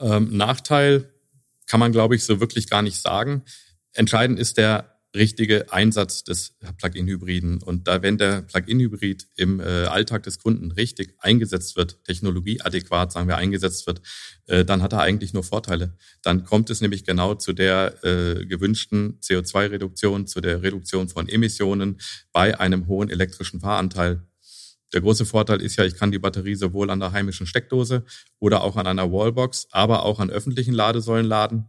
Ähm, 0.00 0.34
Nachteil 0.34 1.10
kann 1.68 1.80
man, 1.80 1.92
glaube 1.92 2.16
ich, 2.16 2.24
so 2.24 2.40
wirklich 2.40 2.68
gar 2.68 2.82
nicht 2.82 3.00
sagen. 3.00 3.44
Entscheidend 3.92 4.38
ist 4.38 4.56
der 4.56 4.98
richtige 5.14 5.72
Einsatz 5.72 6.22
des 6.22 6.56
Plug-in-Hybriden. 6.76 7.62
Und 7.62 7.88
da, 7.88 8.02
wenn 8.02 8.18
der 8.18 8.42
Plug-in-Hybrid 8.42 9.26
im 9.36 9.58
äh, 9.60 9.84
Alltag 9.86 10.22
des 10.24 10.38
Kunden 10.38 10.70
richtig 10.72 11.14
eingesetzt 11.18 11.76
wird, 11.76 12.04
technologieadäquat, 12.04 13.12
sagen 13.12 13.26
wir, 13.26 13.36
eingesetzt 13.36 13.86
wird, 13.86 14.02
äh, 14.46 14.64
dann 14.64 14.82
hat 14.82 14.92
er 14.92 15.00
eigentlich 15.00 15.32
nur 15.32 15.44
Vorteile. 15.44 15.96
Dann 16.22 16.44
kommt 16.44 16.68
es 16.70 16.80
nämlich 16.80 17.04
genau 17.04 17.34
zu 17.34 17.52
der 17.52 18.04
äh, 18.04 18.44
gewünschten 18.44 19.18
CO2-Reduktion, 19.20 20.26
zu 20.26 20.40
der 20.40 20.62
Reduktion 20.62 21.08
von 21.08 21.28
Emissionen 21.28 21.98
bei 22.32 22.58
einem 22.60 22.86
hohen 22.86 23.08
elektrischen 23.08 23.60
Fahranteil. 23.60 24.27
Der 24.92 25.00
große 25.00 25.26
Vorteil 25.26 25.60
ist 25.60 25.76
ja, 25.76 25.84
ich 25.84 25.96
kann 25.96 26.12
die 26.12 26.18
Batterie 26.18 26.54
sowohl 26.54 26.90
an 26.90 27.00
der 27.00 27.12
heimischen 27.12 27.46
Steckdose 27.46 28.04
oder 28.38 28.62
auch 28.62 28.76
an 28.76 28.86
einer 28.86 29.12
Wallbox, 29.12 29.68
aber 29.70 30.04
auch 30.04 30.18
an 30.18 30.30
öffentlichen 30.30 30.72
Ladesäulen 30.72 31.26
laden. 31.26 31.68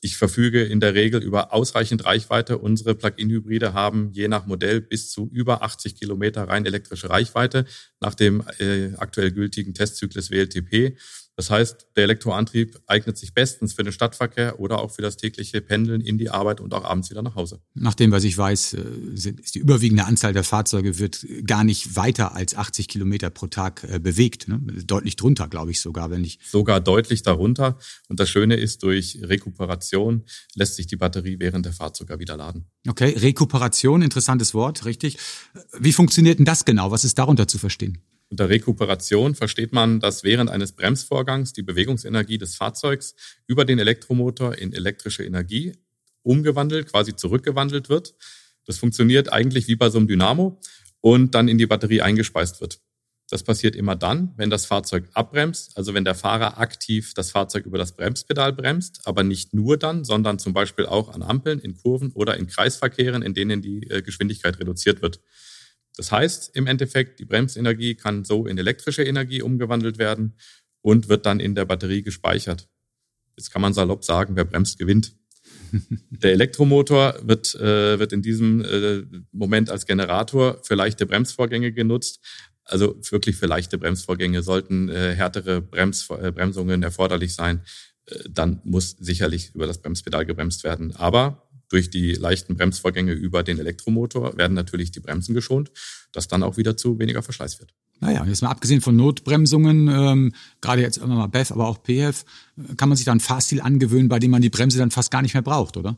Ich 0.00 0.16
verfüge 0.16 0.62
in 0.62 0.78
der 0.78 0.94
Regel 0.94 1.22
über 1.22 1.52
ausreichend 1.52 2.04
Reichweite. 2.04 2.58
Unsere 2.58 2.94
Plug-in-Hybride 2.94 3.72
haben 3.72 4.10
je 4.12 4.28
nach 4.28 4.46
Modell 4.46 4.80
bis 4.80 5.10
zu 5.10 5.28
über 5.32 5.62
80 5.62 5.96
Kilometer 5.96 6.44
rein 6.44 6.66
elektrische 6.66 7.10
Reichweite 7.10 7.64
nach 8.00 8.14
dem 8.14 8.44
äh, 8.58 8.94
aktuell 8.96 9.32
gültigen 9.32 9.74
Testzyklus 9.74 10.30
WLTP. 10.30 10.96
Das 11.38 11.50
heißt, 11.50 11.86
der 11.94 12.02
Elektroantrieb 12.02 12.80
eignet 12.88 13.16
sich 13.16 13.32
bestens 13.32 13.72
für 13.72 13.84
den 13.84 13.92
Stadtverkehr 13.92 14.58
oder 14.58 14.80
auch 14.80 14.90
für 14.90 15.02
das 15.02 15.16
tägliche 15.16 15.60
Pendeln 15.60 16.00
in 16.00 16.18
die 16.18 16.30
Arbeit 16.30 16.60
und 16.60 16.74
auch 16.74 16.82
abends 16.82 17.10
wieder 17.10 17.22
nach 17.22 17.36
Hause. 17.36 17.60
Nach 17.74 17.94
dem, 17.94 18.10
was 18.10 18.24
ich 18.24 18.36
weiß, 18.36 18.74
äh, 18.74 18.80
ist 19.14 19.54
die 19.54 19.60
überwiegende 19.60 20.04
Anzahl 20.04 20.32
der 20.32 20.42
Fahrzeuge 20.42 20.98
wird 20.98 21.24
gar 21.46 21.62
nicht 21.62 21.94
weiter 21.94 22.34
als 22.34 22.56
80 22.56 22.88
Kilometer 22.88 23.30
pro 23.30 23.46
Tag 23.46 23.84
äh, 23.84 24.00
bewegt. 24.00 24.48
Ne? 24.48 24.58
Deutlich 24.84 25.14
drunter, 25.14 25.46
glaube 25.46 25.70
ich 25.70 25.80
sogar, 25.80 26.10
wenn 26.10 26.24
ich. 26.24 26.40
Sogar 26.42 26.80
deutlich 26.80 27.22
darunter. 27.22 27.78
Und 28.08 28.18
das 28.18 28.28
Schöne 28.28 28.56
ist, 28.56 28.82
durch 28.82 29.20
Rekuperation 29.22 30.24
lässt 30.56 30.74
sich 30.74 30.88
die 30.88 30.96
Batterie 30.96 31.36
während 31.38 31.66
der 31.66 31.72
Fahrt 31.72 31.96
sogar 31.96 32.18
wieder 32.18 32.36
laden. 32.36 32.64
Okay, 32.88 33.14
Rekuperation, 33.16 34.02
interessantes 34.02 34.54
Wort, 34.54 34.86
richtig. 34.86 35.18
Wie 35.78 35.92
funktioniert 35.92 36.40
denn 36.40 36.46
das 36.46 36.64
genau? 36.64 36.90
Was 36.90 37.04
ist 37.04 37.16
darunter 37.16 37.46
zu 37.46 37.58
verstehen? 37.58 38.02
Unter 38.30 38.48
Rekuperation 38.48 39.34
versteht 39.34 39.72
man, 39.72 40.00
dass 40.00 40.22
während 40.22 40.50
eines 40.50 40.72
Bremsvorgangs 40.72 41.54
die 41.54 41.62
Bewegungsenergie 41.62 42.38
des 42.38 42.56
Fahrzeugs 42.56 43.14
über 43.46 43.64
den 43.64 43.78
Elektromotor 43.78 44.56
in 44.56 44.72
elektrische 44.72 45.24
Energie 45.24 45.72
umgewandelt, 46.22 46.90
quasi 46.90 47.16
zurückgewandelt 47.16 47.88
wird. 47.88 48.14
Das 48.66 48.78
funktioniert 48.78 49.32
eigentlich 49.32 49.66
wie 49.66 49.76
bei 49.76 49.88
so 49.88 49.98
einem 49.98 50.08
Dynamo 50.08 50.60
und 51.00 51.34
dann 51.34 51.48
in 51.48 51.56
die 51.56 51.66
Batterie 51.66 52.02
eingespeist 52.02 52.60
wird. 52.60 52.80
Das 53.30 53.42
passiert 53.42 53.76
immer 53.76 53.94
dann, 53.94 54.32
wenn 54.36 54.48
das 54.48 54.64
Fahrzeug 54.64 55.04
abbremst, 55.12 55.76
also 55.76 55.92
wenn 55.92 56.04
der 56.04 56.14
Fahrer 56.14 56.58
aktiv 56.58 57.12
das 57.12 57.30
Fahrzeug 57.30 57.66
über 57.66 57.76
das 57.76 57.92
Bremspedal 57.92 58.54
bremst, 58.54 59.02
aber 59.04 59.22
nicht 59.22 59.52
nur 59.52 59.76
dann, 59.76 60.04
sondern 60.04 60.38
zum 60.38 60.54
Beispiel 60.54 60.86
auch 60.86 61.10
an 61.10 61.22
Ampeln, 61.22 61.58
in 61.58 61.76
Kurven 61.76 62.12
oder 62.12 62.38
in 62.38 62.46
Kreisverkehren, 62.46 63.22
in 63.22 63.34
denen 63.34 63.60
die 63.60 63.88
äh, 63.90 64.00
Geschwindigkeit 64.00 64.58
reduziert 64.58 65.02
wird. 65.02 65.20
Das 65.98 66.12
heißt 66.12 66.54
im 66.54 66.68
Endeffekt, 66.68 67.18
die 67.18 67.24
Bremsenergie 67.24 67.96
kann 67.96 68.24
so 68.24 68.46
in 68.46 68.56
elektrische 68.56 69.02
Energie 69.02 69.42
umgewandelt 69.42 69.98
werden 69.98 70.34
und 70.80 71.08
wird 71.08 71.26
dann 71.26 71.40
in 71.40 71.56
der 71.56 71.64
Batterie 71.64 72.02
gespeichert. 72.02 72.68
Jetzt 73.36 73.50
kann 73.50 73.60
man 73.60 73.74
salopp 73.74 74.04
sagen, 74.04 74.36
wer 74.36 74.44
bremst, 74.44 74.78
gewinnt. 74.78 75.16
Der 76.10 76.32
Elektromotor 76.32 77.18
wird, 77.22 77.52
äh, 77.56 77.98
wird 77.98 78.12
in 78.12 78.22
diesem 78.22 78.64
äh, 78.64 79.02
Moment 79.32 79.70
als 79.70 79.86
Generator 79.86 80.60
für 80.62 80.76
leichte 80.76 81.04
Bremsvorgänge 81.04 81.72
genutzt. 81.72 82.20
Also 82.62 82.96
wirklich 83.10 83.36
für 83.36 83.46
leichte 83.46 83.76
Bremsvorgänge 83.76 84.42
sollten 84.42 84.88
äh, 84.88 85.14
härtere 85.16 85.60
Brems, 85.60 86.08
äh, 86.10 86.30
Bremsungen 86.30 86.84
erforderlich 86.84 87.34
sein. 87.34 87.62
Äh, 88.06 88.20
dann 88.30 88.60
muss 88.62 88.90
sicherlich 89.00 89.52
über 89.54 89.66
das 89.66 89.82
Bremspedal 89.82 90.26
gebremst 90.26 90.62
werden. 90.62 90.94
Aber 90.94 91.47
durch 91.68 91.90
die 91.90 92.12
leichten 92.12 92.56
Bremsvorgänge 92.56 93.12
über 93.12 93.42
den 93.42 93.58
Elektromotor 93.58 94.36
werden 94.36 94.54
natürlich 94.54 94.90
die 94.90 95.00
Bremsen 95.00 95.34
geschont, 95.34 95.70
dass 96.12 96.28
dann 96.28 96.42
auch 96.42 96.56
wieder 96.56 96.76
zu 96.76 96.98
weniger 96.98 97.22
Verschleiß 97.22 97.60
wird. 97.60 97.74
Naja, 98.00 98.24
jetzt 98.24 98.42
mal 98.42 98.50
abgesehen 98.50 98.80
von 98.80 98.94
Notbremsungen, 98.94 99.88
ähm, 99.88 100.32
gerade 100.60 100.82
jetzt 100.82 100.98
immer 100.98 101.16
mal 101.16 101.26
BEF, 101.26 101.50
aber 101.50 101.66
auch 101.66 101.82
PF, 101.82 102.24
kann 102.76 102.88
man 102.88 102.96
sich 102.96 103.04
da 103.04 103.10
einen 103.10 103.20
Fahrstil 103.20 103.60
angewöhnen, 103.60 104.08
bei 104.08 104.20
dem 104.20 104.30
man 104.30 104.40
die 104.40 104.50
Bremse 104.50 104.78
dann 104.78 104.92
fast 104.92 105.10
gar 105.10 105.22
nicht 105.22 105.34
mehr 105.34 105.42
braucht, 105.42 105.76
oder? 105.76 105.96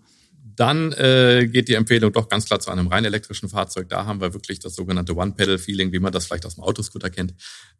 Dann 0.57 0.93
äh, 0.93 1.49
geht 1.51 1.69
die 1.69 1.75
Empfehlung 1.75 2.13
doch 2.13 2.29
ganz 2.29 2.47
klar 2.47 2.61
zu 2.61 2.71
einem 2.71 2.87
rein 2.87 3.05
elektrischen 3.05 3.49
Fahrzeug. 3.49 3.89
Da 3.89 4.07
haben 4.07 4.21
wir 4.21 4.35
wirklich 4.35 4.59
das 4.59 4.75
sogenannte 4.75 5.17
One-Pedal-Feeling, 5.17 5.93
wie 5.93 5.99
man 5.99 6.13
das 6.13 6.27
vielleicht 6.27 6.47
aus 6.47 6.57
dem 6.57 6.65
Autoscooter 6.65 7.11
kennt, 7.11 7.35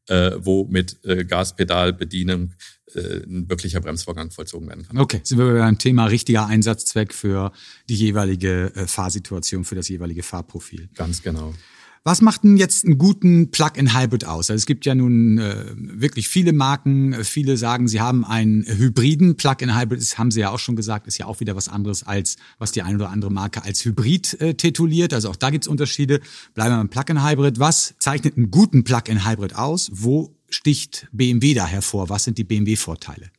äh, 0.09 0.33
wo 0.39 0.67
mit 0.67 0.99
äh, 1.05 1.25
Gaspedalbedienung 1.25 2.55
äh, 2.95 3.23
ein 3.25 3.49
wirklicher 3.49 3.81
Bremsvorgang 3.81 4.31
vollzogen 4.31 4.69
werden 4.69 4.87
kann. 4.87 4.99
Okay, 4.99 5.21
sind 5.23 5.39
wir 5.39 5.53
beim 5.53 5.79
Thema 5.79 6.07
richtiger 6.07 6.47
Einsatzzweck 6.47 7.15
für 7.15 7.53
die 7.89 7.95
jeweilige 7.95 8.73
äh, 8.75 8.87
Fahrsituation, 8.87 9.65
für 9.65 9.75
das 9.75 9.89
jeweilige 9.89 10.23
Fahrprofil. 10.23 10.89
Ganz 10.95 11.23
genau. 11.23 11.55
Was 12.03 12.23
macht 12.23 12.45
denn 12.45 12.57
jetzt 12.57 12.87
einen 12.87 12.97
guten 12.97 13.51
Plug-in-Hybrid 13.51 14.25
aus? 14.25 14.49
Also 14.51 14.55
es 14.55 14.65
gibt 14.65 14.87
ja 14.87 14.95
nun 14.95 15.37
äh, 15.37 15.67
wirklich 15.77 16.29
viele 16.29 16.55
Marken. 16.55 17.25
Viele 17.25 17.59
sagen, 17.59 17.89
sie 17.89 18.01
haben 18.01 18.25
einen 18.25 18.65
hybriden 18.65 19.37
Plug-in-Hybrid. 19.37 20.01
Das 20.01 20.17
haben 20.17 20.31
sie 20.31 20.41
ja 20.41 20.49
auch 20.49 20.59
schon 20.59 20.77
gesagt, 20.77 21.07
ist 21.07 21.19
ja 21.19 21.27
auch 21.27 21.41
wieder 21.41 21.57
was 21.57 21.69
anderes 21.69 22.07
als 22.07 22.37
was 22.59 22.73
die 22.73 22.81
eine 22.81 22.97
oder 22.97 23.11
andere 23.11 23.31
Marke 23.31 23.63
als 23.65 23.85
Hybrid 23.85 24.41
äh, 24.41 24.55
tituliert. 24.55 25.13
Also 25.13 25.29
auch 25.29 25.37
da 25.37 25.51
gibt's 25.51 25.69
Unterschiede. 25.69 26.21
Bleiben 26.55 26.71
wir 26.71 26.79
beim 26.79 26.89
Plug-in-Hybrid. 26.89 27.59
Was 27.59 27.95
zeichnet 27.99 28.39
einen 28.39 28.51
guten 28.51 28.83
Plug-in-Hybrid 28.83 29.57
aus? 29.57 29.91
Wo 29.93 30.35
sticht 30.49 31.07
BMW 31.13 31.53
da 31.53 31.67
hervor? 31.67 32.09
Was 32.09 32.25
sind 32.25 32.39
die 32.39 32.45
BMW-Vorteile? 32.45 33.31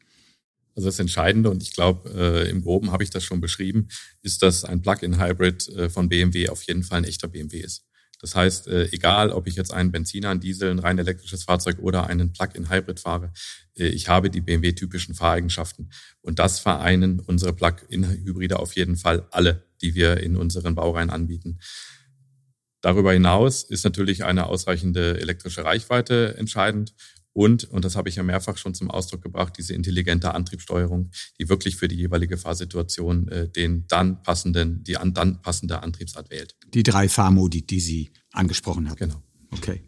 Also 0.76 0.88
das 0.88 1.00
Entscheidende, 1.00 1.50
und 1.50 1.64
ich 1.64 1.74
glaube, 1.74 2.10
äh, 2.12 2.50
im 2.50 2.62
Groben 2.62 2.92
habe 2.92 3.04
ich 3.04 3.10
das 3.10 3.24
schon 3.24 3.42
beschrieben, 3.42 3.88
ist, 4.22 4.44
dass 4.44 4.64
ein 4.64 4.84
Plug-in-Hybrid 4.84 5.68
äh, 5.70 5.90
von 5.90 6.10
BMW 6.10 6.50
auf 6.50 6.62
jeden 6.64 6.84
Fall 6.84 7.00
ein 7.00 7.06
echter 7.06 7.28
BMW 7.28 7.60
ist. 7.60 7.86
Das 8.22 8.36
heißt, 8.36 8.68
äh, 8.68 8.86
egal 8.92 9.32
ob 9.32 9.48
ich 9.48 9.56
jetzt 9.56 9.74
einen 9.74 9.92
Benziner, 9.92 10.30
einen 10.30 10.40
Diesel, 10.40 10.70
ein 10.70 10.80
rein 10.80 11.00
elektrisches 11.00 11.44
Fahrzeug 11.44 11.80
oder 11.80 12.08
einen 12.08 12.32
Plug-in-Hybrid 12.32 13.00
fahre, 13.00 13.34
äh, 13.76 13.88
ich 13.88 14.10
habe 14.10 14.30
die 14.30 14.42
BMW-typischen 14.42 15.16
Fahreigenschaften. 15.16 15.92
Und 16.22 16.38
das 16.40 16.60
vereinen 16.60 17.20
unsere 17.20 17.54
Plug-in-Hybride 17.54 18.60
auf 18.60 18.76
jeden 18.76 18.96
Fall 18.96 19.28
alle, 19.32 19.66
die 19.82 19.96
wir 19.96 20.18
in 20.18 20.38
unseren 20.38 20.76
Baureihen 20.76 21.10
anbieten. 21.10 21.60
Darüber 22.82 23.14
hinaus 23.14 23.64
ist 23.64 23.84
natürlich 23.84 24.24
eine 24.24 24.48
ausreichende 24.48 25.20
elektrische 25.20 25.64
Reichweite 25.64 26.36
entscheidend. 26.38 26.94
Und, 27.34 27.66
und 27.66 27.86
das 27.86 27.96
habe 27.96 28.10
ich 28.10 28.16
ja 28.16 28.24
mehrfach 28.24 28.58
schon 28.58 28.74
zum 28.74 28.92
Ausdruck 28.92 29.22
gebracht, 29.22 29.54
diese 29.58 29.74
intelligente 29.74 30.34
Antriebssteuerung, 30.34 31.12
die 31.40 31.50
wirklich 31.50 31.78
für 31.78 31.88
die 31.88 31.96
jeweilige 31.96 32.38
Fahrsituation 32.38 33.28
äh, 33.30 33.50
den 33.50 33.86
dann 33.88 34.22
passenden, 34.24 34.84
die 34.84 34.98
an, 34.98 35.14
dann 35.14 35.42
passende 35.42 35.82
Antriebsart 35.82 36.30
wählt. 36.30 36.56
Die 36.74 36.84
drei 36.84 37.08
Fahrmodi, 37.08 37.62
die 37.62 37.80
Sie 37.80 38.12
angesprochen 38.34 38.90
haben. 38.90 38.98
Genau. 38.98 39.22
Okay. 39.52 39.82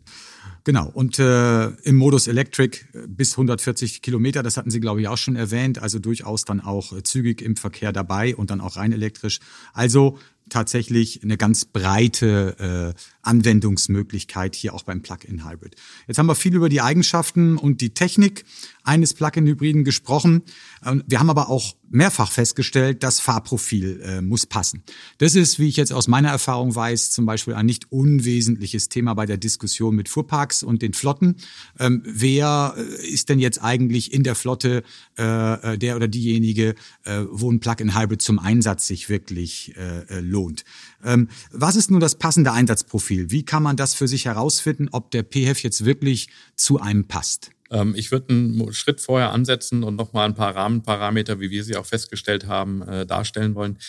Genau. 0.65 0.89
Und 0.89 1.19
äh, 1.19 1.67
im 1.83 1.97
Modus 1.97 2.27
Electric 2.27 2.85
äh, 2.93 3.07
bis 3.07 3.33
140 3.33 4.01
Kilometer, 4.01 4.43
das 4.43 4.55
hatten 4.55 4.71
Sie, 4.71 4.79
glaube 4.79 5.01
ich, 5.01 5.09
auch 5.09 5.17
schon 5.17 5.35
erwähnt, 5.35 5.79
also 5.79 5.99
durchaus 5.99 6.45
dann 6.45 6.61
auch 6.61 6.93
äh, 6.93 7.03
zügig 7.03 7.41
im 7.41 7.57
Verkehr 7.57 7.91
dabei 7.91 8.35
und 8.35 8.49
dann 8.49 8.61
auch 8.61 8.77
rein 8.77 8.93
elektrisch. 8.93 9.39
Also 9.73 10.19
tatsächlich 10.49 11.21
eine 11.23 11.37
ganz 11.37 11.65
breite 11.65 12.93
äh, 12.95 12.99
Anwendungsmöglichkeit 13.23 14.55
hier 14.55 14.73
auch 14.73 14.83
beim 14.83 15.01
Plug-in-Hybrid. 15.01 15.75
Jetzt 16.07 16.17
haben 16.17 16.27
wir 16.27 16.35
viel 16.35 16.55
über 16.55 16.69
die 16.69 16.81
Eigenschaften 16.81 17.57
und 17.57 17.81
die 17.81 17.93
Technik 17.93 18.45
eines 18.83 19.13
Plug-in-Hybriden 19.13 19.83
gesprochen. 19.83 20.43
Ähm, 20.85 21.03
wir 21.07 21.19
haben 21.19 21.29
aber 21.29 21.49
auch 21.49 21.75
mehrfach 21.89 22.31
festgestellt, 22.31 23.03
das 23.03 23.19
Fahrprofil 23.19 24.01
äh, 24.01 24.21
muss 24.21 24.45
passen. 24.45 24.83
Das 25.19 25.35
ist, 25.35 25.59
wie 25.59 25.67
ich 25.69 25.77
jetzt 25.77 25.93
aus 25.93 26.07
meiner 26.07 26.29
Erfahrung 26.29 26.75
weiß, 26.75 27.11
zum 27.11 27.25
Beispiel 27.25 27.53
ein 27.53 27.65
nicht 27.65 27.91
unwesentliches 27.91 28.89
Thema 28.89 29.13
bei 29.13 29.25
der 29.25 29.37
Diskussion 29.37 29.95
mit 29.95 30.09
Fuhrparks 30.09 30.63
und 30.63 30.81
den 30.81 30.93
Flotten. 30.93 31.37
Ähm, 31.79 32.01
wer 32.05 32.75
äh, 32.77 33.07
ist 33.07 33.29
denn 33.29 33.39
jetzt 33.39 33.61
eigentlich 33.63 34.13
in 34.13 34.23
der 34.23 34.35
Flotte 34.35 34.83
äh, 35.17 35.73
äh 35.73 35.77
der 35.77 35.95
oder 35.95 36.07
diejenige, 36.07 36.75
äh, 37.05 37.21
wo 37.29 37.51
ein 37.51 37.59
Plug-in-Hybrid 37.59 38.21
zum 38.21 38.39
Einsatz 38.39 38.87
sich 38.87 39.07
wirklich 39.09 39.73
äh, 39.77 40.19
lohnt? 40.19 40.43
lohnt. 40.43 40.65
Ähm, 41.03 41.27
was 41.51 41.75
ist 41.75 41.91
nun 41.91 41.99
das 41.99 42.15
passende 42.15 42.51
Einsatzprofil? 42.51 43.12
Wie 43.29 43.45
kann 43.45 43.63
man 43.63 43.77
das 43.77 43.93
für 43.93 44.07
sich 44.07 44.25
herausfinden, 44.25 44.89
ob 44.91 45.11
der 45.11 45.23
PHEV 45.23 45.63
jetzt 45.63 45.85
wirklich 45.85 46.29
zu 46.55 46.79
einem 46.79 47.07
passt? 47.07 47.51
Ähm, 47.73 47.95
ich 47.95 48.11
würde 48.11 48.29
einen 48.29 48.73
Schritt 48.73 49.01
vorher 49.01 49.31
ansetzen 49.31 49.83
und 49.83 49.95
nochmal 49.95 50.27
ein 50.27 50.35
paar 50.35 50.55
Rahmenparameter, 50.55 51.39
wie 51.39 51.49
wir 51.49 51.63
sie 51.63 51.75
auch 51.75 51.85
festgestellt 51.85 52.47
haben, 52.47 52.81
äh, 52.83 53.05
darstellen 53.05 53.55
wollen. 53.55 53.79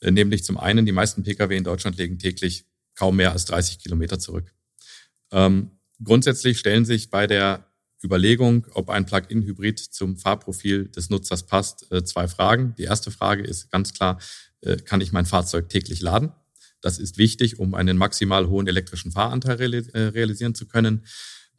Äh, 0.00 0.12
nämlich 0.12 0.44
zum 0.44 0.56
einen, 0.56 0.86
die 0.86 0.92
meisten 0.92 1.22
Pkw 1.24 1.56
in 1.56 1.64
Deutschland 1.64 1.98
legen 1.98 2.18
täglich 2.18 2.64
kaum 2.94 3.16
mehr 3.16 3.32
als 3.32 3.44
30 3.46 3.80
Kilometer 3.80 4.18
zurück. 4.18 4.54
Ähm, 5.32 5.72
grundsätzlich 6.02 6.58
stellen 6.58 6.84
sich 6.84 7.10
bei 7.10 7.26
der 7.26 7.66
Überlegung, 8.04 8.66
ob 8.74 8.90
ein 8.90 9.06
Plug-in-Hybrid 9.06 9.78
zum 9.78 10.16
Fahrprofil 10.16 10.88
des 10.88 11.10
Nutzers 11.10 11.46
passt, 11.46 11.90
äh, 11.92 12.04
zwei 12.04 12.28
Fragen. 12.28 12.74
Die 12.76 12.84
erste 12.84 13.10
Frage 13.10 13.42
ist 13.42 13.70
ganz 13.70 13.92
klar, 13.92 14.18
kann 14.84 15.00
ich 15.00 15.10
mein 15.10 15.26
Fahrzeug 15.26 15.68
täglich 15.68 16.02
laden? 16.02 16.30
Das 16.82 16.98
ist 16.98 17.16
wichtig, 17.16 17.58
um 17.58 17.74
einen 17.74 17.96
maximal 17.96 18.48
hohen 18.48 18.66
elektrischen 18.66 19.12
Fahranteil 19.12 19.72
äh, 19.72 19.98
realisieren 19.98 20.54
zu 20.54 20.66
können. 20.66 21.06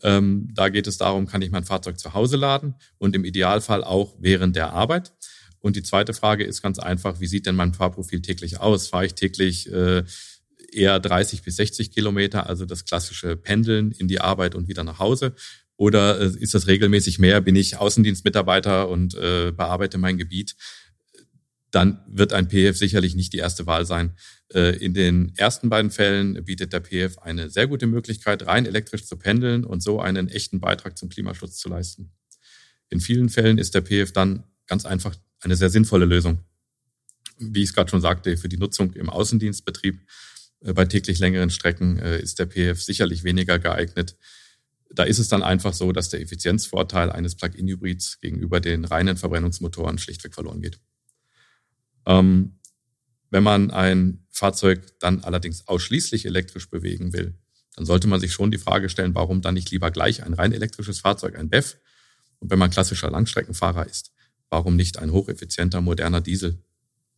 Ähm, 0.03 0.49
da 0.53 0.69
geht 0.69 0.85
es 0.85 0.97
darum, 0.97 1.25
kann 1.25 1.41
ich 1.41 1.49
mein 1.49 1.63
Fahrzeug 1.63 1.97
zu 1.97 2.13
Hause 2.13 2.37
laden 2.37 2.75
und 2.99 3.15
im 3.15 3.25
Idealfall 3.25 3.83
auch 3.83 4.15
während 4.19 4.55
der 4.55 4.73
Arbeit. 4.73 5.13
Und 5.59 5.75
die 5.75 5.83
zweite 5.83 6.13
Frage 6.13 6.43
ist 6.43 6.61
ganz 6.61 6.77
einfach, 6.77 7.19
wie 7.19 7.27
sieht 7.27 7.47
denn 7.47 7.55
mein 7.55 7.73
Fahrprofil 7.73 8.21
täglich 8.21 8.59
aus? 8.59 8.89
Fahre 8.89 9.05
ich 9.05 9.15
täglich 9.15 9.71
eher 10.73 10.99
30 10.99 11.43
bis 11.43 11.55
60 11.55 11.91
Kilometer, 11.91 12.47
also 12.47 12.65
das 12.65 12.85
klassische 12.85 13.37
Pendeln 13.37 13.91
in 13.91 14.07
die 14.07 14.19
Arbeit 14.19 14.55
und 14.55 14.67
wieder 14.67 14.83
nach 14.83 14.99
Hause? 14.99 15.35
Oder 15.75 16.19
äh, 16.21 16.25
ist 16.39 16.53
das 16.53 16.67
regelmäßig 16.67 17.19
mehr? 17.19 17.41
Bin 17.41 17.55
ich 17.55 17.77
Außendienstmitarbeiter 17.77 18.89
und 18.89 19.15
äh, 19.15 19.51
bearbeite 19.51 19.97
mein 19.97 20.17
Gebiet? 20.17 20.55
Dann 21.73 22.03
wird 22.07 22.33
ein 22.33 22.49
PF 22.49 22.77
sicherlich 22.77 23.15
nicht 23.15 23.33
die 23.33 23.39
erste 23.39 23.65
Wahl 23.65 23.87
sein. 23.87 24.13
Äh, 24.53 24.77
in 24.77 24.93
den 24.93 25.33
ersten 25.37 25.69
beiden 25.69 25.89
Fällen 25.89 26.45
bietet 26.45 26.71
der 26.71 26.81
PF 26.81 27.17
eine 27.17 27.49
sehr 27.49 27.65
gute 27.65 27.87
Möglichkeit, 27.87 28.45
rein 28.45 28.67
elektrisch 28.67 29.05
zu 29.05 29.17
pendeln 29.17 29.63
und 29.65 29.81
so 29.81 29.99
einen 29.99 30.29
echten 30.29 30.59
Beitrag 30.59 30.99
zum 30.99 31.09
Klimaschutz 31.09 31.57
zu 31.57 31.69
leisten. 31.69 32.11
In 32.89 32.99
vielen 32.99 33.29
Fällen 33.29 33.57
ist 33.57 33.73
der 33.73 33.81
PF 33.81 34.11
dann 34.11 34.43
ganz 34.67 34.85
einfach 34.85 35.15
eine 35.41 35.55
sehr 35.55 35.71
sinnvolle 35.71 36.05
Lösung. 36.05 36.37
Wie 37.39 37.63
ich 37.63 37.69
es 37.69 37.73
gerade 37.73 37.89
schon 37.89 38.01
sagte, 38.01 38.37
für 38.37 38.49
die 38.49 38.57
Nutzung 38.57 38.93
im 38.93 39.09
Außendienstbetrieb 39.09 39.99
äh, 40.59 40.73
bei 40.73 40.85
täglich 40.85 41.17
längeren 41.17 41.49
Strecken 41.49 41.97
äh, 41.97 42.19
ist 42.19 42.37
der 42.37 42.45
PF 42.45 42.83
sicherlich 42.83 43.23
weniger 43.23 43.57
geeignet 43.57 44.15
da 44.95 45.01
ist 45.01 45.17
es 45.17 45.27
dann 45.27 45.41
einfach 45.41 45.73
so, 45.73 45.91
dass 45.91 46.09
der 46.09 46.21
Effizienzvorteil 46.21 47.11
eines 47.11 47.33
Plug-in-Hybrids 47.33 48.19
gegenüber 48.21 48.59
den 48.59 48.85
reinen 48.85 49.17
Verbrennungsmotoren 49.17 49.97
schlichtweg 49.97 50.35
verloren 50.35 50.61
geht. 50.61 50.79
Ähm, 52.05 52.59
wenn 53.29 53.43
man 53.43 53.71
ein 53.71 54.25
Fahrzeug 54.29 54.99
dann 54.99 55.23
allerdings 55.23 55.67
ausschließlich 55.67 56.25
elektrisch 56.25 56.69
bewegen 56.69 57.13
will, 57.13 57.35
dann 57.75 57.85
sollte 57.85 58.07
man 58.07 58.19
sich 58.19 58.33
schon 58.33 58.51
die 58.51 58.57
Frage 58.57 58.89
stellen, 58.89 59.15
warum 59.15 59.41
dann 59.41 59.55
nicht 59.55 59.71
lieber 59.71 59.89
gleich 59.91 60.23
ein 60.23 60.33
rein 60.33 60.53
elektrisches 60.53 60.99
Fahrzeug, 60.99 61.37
ein 61.37 61.49
BEV? 61.49 61.77
Und 62.39 62.51
wenn 62.51 62.59
man 62.59 62.69
klassischer 62.69 63.09
Langstreckenfahrer 63.09 63.87
ist, 63.87 64.11
warum 64.49 64.75
nicht 64.75 64.99
ein 64.99 65.11
hocheffizienter, 65.11 65.81
moderner 65.81 66.21
Diesel? 66.21 66.61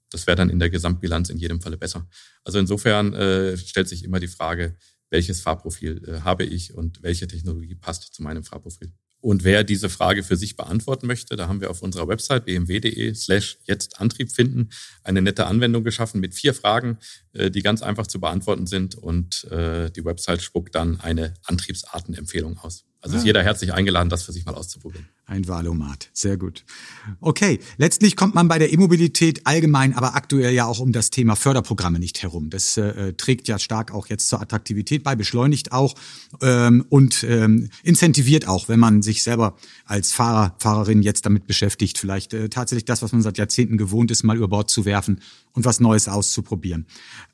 Das 0.09 0.27
wäre 0.27 0.37
dann 0.37 0.49
in 0.49 0.59
der 0.59 0.69
Gesamtbilanz 0.69 1.29
in 1.29 1.37
jedem 1.37 1.61
Falle 1.61 1.77
besser. 1.77 2.07
Also 2.43 2.59
insofern 2.59 3.13
äh, 3.13 3.57
stellt 3.57 3.89
sich 3.89 4.03
immer 4.03 4.19
die 4.19 4.27
Frage, 4.27 4.77
welches 5.09 5.41
Fahrprofil 5.41 6.03
äh, 6.07 6.21
habe 6.21 6.45
ich 6.45 6.73
und 6.73 7.03
welche 7.03 7.27
Technologie 7.27 7.75
passt 7.75 8.13
zu 8.13 8.23
meinem 8.23 8.43
Fahrprofil. 8.43 8.93
Und 9.25 9.43
wer 9.43 9.63
diese 9.63 9.89
Frage 9.89 10.21
für 10.21 10.37
sich 10.37 10.55
beantworten 10.55 11.07
möchte, 11.07 11.35
da 11.35 11.47
haben 11.47 11.59
wir 11.59 11.71
auf 11.71 11.81
unserer 11.81 12.07
Website 12.07 12.45
bmw.de 12.45 13.15
slash 13.15 13.57
jetzt 13.63 13.99
Antrieb 13.99 14.31
finden 14.31 14.69
eine 15.03 15.19
nette 15.19 15.47
Anwendung 15.47 15.83
geschaffen 15.83 16.21
mit 16.21 16.35
vier 16.35 16.53
Fragen, 16.53 16.99
äh, 17.33 17.49
die 17.49 17.63
ganz 17.63 17.81
einfach 17.81 18.05
zu 18.05 18.19
beantworten 18.19 18.67
sind 18.67 18.93
und 18.93 19.45
äh, 19.45 19.89
die 19.89 20.05
Website 20.05 20.43
spuckt 20.43 20.75
dann 20.75 20.99
eine 20.99 21.33
Antriebsartenempfehlung 21.43 22.59
aus. 22.59 22.85
Also 23.05 23.17
ist 23.17 23.21
ah. 23.21 23.25
jeder 23.27 23.43
herzlich 23.43 23.71
eingeladen, 23.71 24.09
das 24.09 24.23
für 24.23 24.31
sich 24.31 24.45
mal 24.45 24.55
auszuprobieren. 24.55 25.05
Ein 25.27 25.47
Wahlomat, 25.47 26.09
sehr 26.11 26.37
gut. 26.37 26.65
Okay, 27.21 27.59
letztlich 27.77 28.15
kommt 28.15 28.33
man 28.33 28.47
bei 28.47 28.57
der 28.57 28.73
E-Mobilität 28.73 29.45
allgemein, 29.45 29.95
aber 29.95 30.15
aktuell 30.15 30.55
ja 30.55 30.65
auch 30.65 30.79
um 30.79 30.91
das 30.91 31.11
Thema 31.11 31.35
Förderprogramme 31.35 31.99
nicht 31.99 32.23
herum. 32.23 32.49
Das 32.49 32.77
äh, 32.77 33.13
trägt 33.13 33.47
ja 33.47 33.59
stark 33.59 33.93
auch 33.93 34.07
jetzt 34.07 34.27
zur 34.27 34.41
Attraktivität 34.41 35.03
bei, 35.03 35.15
beschleunigt 35.15 35.71
auch 35.71 35.93
ähm, 36.41 36.83
und 36.89 37.23
ähm, 37.23 37.69
incentiviert 37.83 38.47
auch, 38.47 38.69
wenn 38.69 38.79
man 38.79 39.03
sich 39.03 39.21
selber 39.21 39.55
als 39.85 40.11
Fahrer, 40.11 40.55
Fahrerin 40.57 41.03
jetzt 41.03 41.27
damit 41.27 41.45
beschäftigt, 41.45 41.99
vielleicht 41.99 42.33
äh, 42.33 42.49
tatsächlich 42.49 42.85
das, 42.85 43.03
was 43.03 43.11
man 43.11 43.21
seit 43.21 43.37
Jahrzehnten 43.37 43.77
gewohnt 43.77 44.09
ist, 44.09 44.23
mal 44.23 44.35
über 44.35 44.47
Bord 44.47 44.71
zu 44.71 44.83
werfen 44.83 45.19
und 45.55 45.65
was 45.65 45.79
Neues 45.79 46.07
auszuprobieren. 46.07 46.85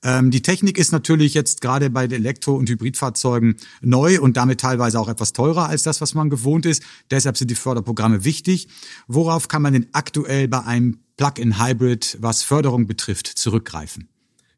Ähm, 0.03 0.31
die 0.31 0.41
Technik 0.41 0.77
ist 0.77 0.91
natürlich 0.91 1.33
jetzt 1.33 1.61
gerade 1.61 1.89
bei 1.89 2.05
Elektro- 2.05 2.55
und 2.55 2.69
Hybridfahrzeugen 2.69 3.57
neu 3.81 4.21
und 4.21 4.37
damit 4.37 4.61
teilweise 4.61 4.99
auch 4.99 5.09
etwas 5.09 5.33
teurer 5.33 5.67
als 5.67 5.83
das, 5.83 5.99
was 5.99 6.13
man 6.13 6.29
gewohnt 6.29 6.65
ist. 6.65 6.83
Deshalb 7.09 7.37
sind 7.37 7.51
die 7.51 7.55
Förderprogramme 7.55 8.23
wichtig. 8.23 8.67
Worauf 9.07 9.47
kann 9.47 9.61
man 9.61 9.73
denn 9.73 9.87
aktuell 9.91 10.47
bei 10.47 10.63
einem 10.63 10.99
Plug-in-Hybrid, 11.17 12.17
was 12.21 12.43
Förderung 12.43 12.87
betrifft, 12.87 13.27
zurückgreifen? 13.27 14.07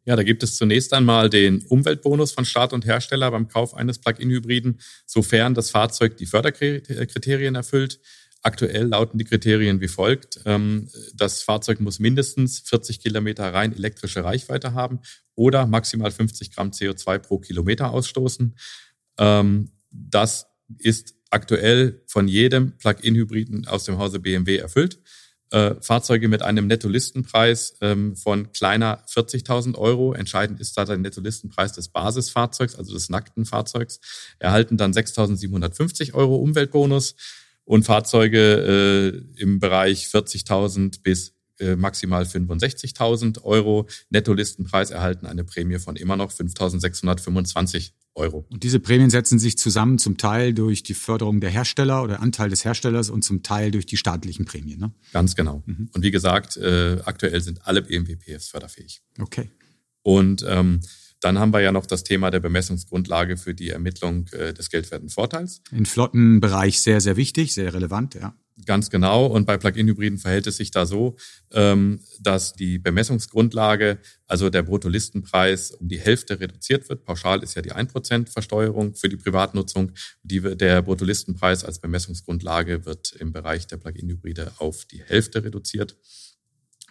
Ja, 0.06 0.17
da 0.17 0.23
gibt 0.23 0.43
es 0.43 0.58
zunächst 0.58 0.93
einmal 0.93 1.30
den 1.30 1.62
Umweltbonus 1.62 2.34
von 2.34 2.43
Staat 2.43 2.73
und 2.73 2.86
Hersteller 2.86 3.32
beim 3.32 3.47
Kauf 3.47 3.73
eines 3.73 3.99
Plug-in-Hybriden, 3.99 4.80
sofern 5.06 5.54
das 5.54 5.71
Fahrzeug 5.71 6.17
die 6.17 6.26
Förderkriterien 6.26 7.56
erfüllt. 7.56 8.02
Aktuell 8.45 8.88
lauten 8.88 9.17
die 9.17 9.23
Kriterien 9.23 9.79
wie 9.79 9.88
folgt. 9.88 10.41
Ähm, 10.45 10.89
das 11.13 11.43
Fahrzeug 11.43 11.79
muss 11.79 11.99
mindestens 11.99 12.60
40 12.60 12.99
Kilometer 12.99 13.53
rein 13.53 13.73
elektrische 13.73 14.25
Reichweite 14.25 14.73
haben 14.73 14.99
oder 15.36 15.65
maximal 15.65 16.12
50 16.12 16.51
Gramm 16.51 16.71
CO2 16.71 17.19
pro 17.19 17.39
Kilometer 17.39 17.91
ausstoßen. 17.91 18.56
Ähm, 19.17 19.71
das 19.91 20.47
ist 20.77 21.15
aktuell 21.29 22.01
von 22.06 22.27
jedem 22.27 22.77
Plug-in-Hybriden 22.77 23.65
aus 23.67 23.86
dem 23.86 23.97
Hause 23.97 24.19
BMW 24.19 24.58
erfüllt. 24.58 24.99
Äh, 25.51 25.75
Fahrzeuge 25.79 26.27
mit 26.27 26.41
einem 26.41 26.67
Nettolistenpreis 26.67 27.77
ähm, 27.79 28.17
von 28.17 28.51
kleiner 28.51 29.06
40.000 29.06 29.77
Euro, 29.77 30.13
entscheidend 30.13 30.60
ist 30.60 30.77
da 30.77 30.84
der 30.84 30.97
Nettolistenpreis 30.97 31.73
des 31.73 31.89
Basisfahrzeugs, 31.89 32.75
also 32.75 32.93
des 32.93 33.10
nackten 33.10 33.45
Fahrzeugs, 33.45 34.01
erhalten 34.39 34.75
dann 34.75 34.91
6.750 34.91 36.13
Euro 36.13 36.36
Umweltbonus 36.36 37.15
und 37.65 37.84
Fahrzeuge 37.84 39.23
äh, 39.38 39.41
im 39.41 39.60
Bereich 39.60 40.08
40.000 40.08 41.02
bis 41.02 41.34
äh, 41.60 41.76
maximal 41.76 42.23
65.000 42.23 43.43
Euro 43.43 43.88
Nettolistenpreis 44.10 44.91
erhalten 44.91 45.26
eine 45.26 45.43
Prämie 45.43 45.80
von 45.80 45.95
immer 45.95 46.15
noch 46.17 46.32
5.625 46.32 47.91
Euro. 48.15 48.45
Und 48.49 48.63
diese 48.63 48.80
Prämien 48.80 49.10
setzen 49.10 49.39
sich 49.39 49.58
zusammen 49.58 49.97
zum 49.97 50.17
Teil 50.17 50.54
durch 50.54 50.84
die 50.84 50.93
Förderung 50.93 51.39
der 51.39 51.49
Hersteller 51.49 52.04
oder 52.04 52.21
Anteil 52.21 52.49
des 52.49 52.63
Herstellers 52.63 53.10
und 53.10 53.23
zum 53.23 53.43
Teil 53.43 53.71
durch 53.71 53.86
die 53.86 53.97
staatlichen 53.97 54.45
Prämien. 54.45 54.80
Ne? 54.80 54.91
Ganz 55.13 55.36
genau. 55.36 55.63
Mhm. 55.65 55.89
Und 55.93 56.04
wie 56.04 56.12
gesagt, 56.12 56.58
äh, 56.58 56.99
aktuell 57.06 57.41
sind 57.41 57.65
alle 57.65 57.82
BMW 57.82 58.15
PFs 58.15 58.49
förderfähig. 58.49 59.02
Okay. 59.19 59.49
Und 60.04 60.45
ähm, 60.47 60.82
dann 61.23 61.39
haben 61.39 61.53
wir 61.53 61.62
ja 61.62 61.71
noch 61.71 61.86
das 61.86 62.03
Thema 62.03 62.31
der 62.31 62.39
Bemessungsgrundlage 62.39 63.38
für 63.38 63.53
die 63.53 63.69
Ermittlung 63.69 64.27
äh, 64.31 64.53
des 64.53 64.69
geldwerten 64.69 65.09
Vorteils. 65.09 65.62
Im 65.71 65.86
Flottenbereich 65.86 66.81
sehr, 66.81 67.01
sehr 67.01 67.15
wichtig, 67.15 67.53
sehr 67.53 67.73
relevant, 67.73 68.15
ja. 68.15 68.36
Ganz 68.67 68.91
genau. 68.91 69.25
Und 69.25 69.45
bei 69.45 69.57
Plug-in-Hybriden 69.57 70.19
verhält 70.19 70.45
es 70.45 70.57
sich 70.57 70.69
da 70.69 70.86
so, 70.86 71.15
ähm, 71.53 72.01
dass 72.19 72.53
die 72.53 72.77
Bemessungsgrundlage, 72.77 73.97
also 74.27 74.51
der 74.51 74.62
Bruttolistenpreis, 74.62 75.71
um 75.71 75.88
die 75.88 75.99
Hälfte 75.99 76.39
reduziert 76.39 76.88
wird. 76.88 77.03
Pauschal 77.03 77.41
ist 77.41 77.55
ja 77.55 77.63
die 77.63 77.73
1% 77.73 78.29
Versteuerung 78.29 78.93
für 78.93 79.09
die 79.09 79.17
Privatnutzung. 79.17 79.93
Die, 80.21 80.39
der 80.39 80.83
Bruttolistenpreis 80.83 81.63
als 81.63 81.79
Bemessungsgrundlage 81.79 82.86
wird 82.86 83.13
im 83.13 83.31
Bereich 83.33 83.65
der 83.65 83.77
Plug-in-Hybride 83.77 84.51
auf 84.59 84.86
die 84.86 85.03
Hälfte 85.03 85.43
reduziert 85.43 85.97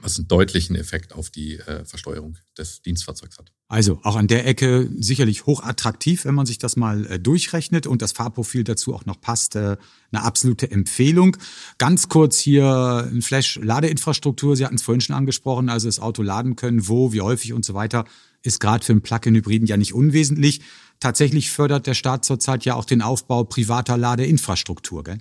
was 0.03 0.19
einen 0.19 0.29
deutlichen 0.29 0.77
Effekt 0.77 1.13
auf 1.13 1.31
die 1.31 1.59
äh, 1.59 1.85
Versteuerung 1.85 2.37
des 2.59 2.83
Dienstfahrzeugs 2.83 3.39
hat. 3.39 3.53
Also 3.69 4.01
auch 4.03 4.17
an 4.17 4.27
der 4.27 4.47
Ecke 4.47 4.91
sicherlich 4.99 5.47
hochattraktiv, 5.47 6.25
wenn 6.25 6.35
man 6.35 6.45
sich 6.45 6.59
das 6.59 6.77
mal 6.77 7.07
äh, 7.07 7.19
durchrechnet 7.19 7.87
und 7.87 8.03
das 8.03 8.13
Fahrprofil 8.13 8.65
dazu 8.65 8.95
auch 8.95 9.07
noch 9.07 9.21
passt. 9.21 9.57
Äh, 9.57 9.77
eine 10.11 10.23
absolute 10.25 10.71
Empfehlung. 10.71 11.37
Ganz 11.79 12.09
kurz 12.09 12.39
hier 12.39 13.09
ein 13.11 13.23
Flash-Ladeinfrastruktur. 13.23 14.57
Sie 14.57 14.65
hatten 14.65 14.75
es 14.75 14.83
vorhin 14.83 15.01
schon 15.01 15.17
angesprochen, 15.17 15.69
also 15.69 15.89
das 15.89 16.01
Auto 16.01 16.23
laden 16.23 16.57
können, 16.57 16.87
wo, 16.89 17.13
wie 17.13 17.23
häufig 17.23 17.53
und 17.53 17.65
so 17.65 17.75
weiter, 17.75 18.05
ist 18.43 18.61
gerade 18.61 18.85
für 18.85 18.93
einen 18.93 19.03
Plug-in-Hybriden 19.03 19.67
ja 19.67 19.77
nicht 19.77 19.95
unwesentlich. 19.95 20.61
Tatsächlich 21.01 21.51
fördert 21.51 21.87
der 21.87 21.95
Staat 21.95 22.25
zurzeit 22.25 22.65
ja 22.65 22.75
auch 22.75 22.85
den 22.85 23.03
Aufbau 23.03 23.45
privater 23.45 23.97
Ladeinfrastruktur. 23.97 25.05
Gell? 25.05 25.19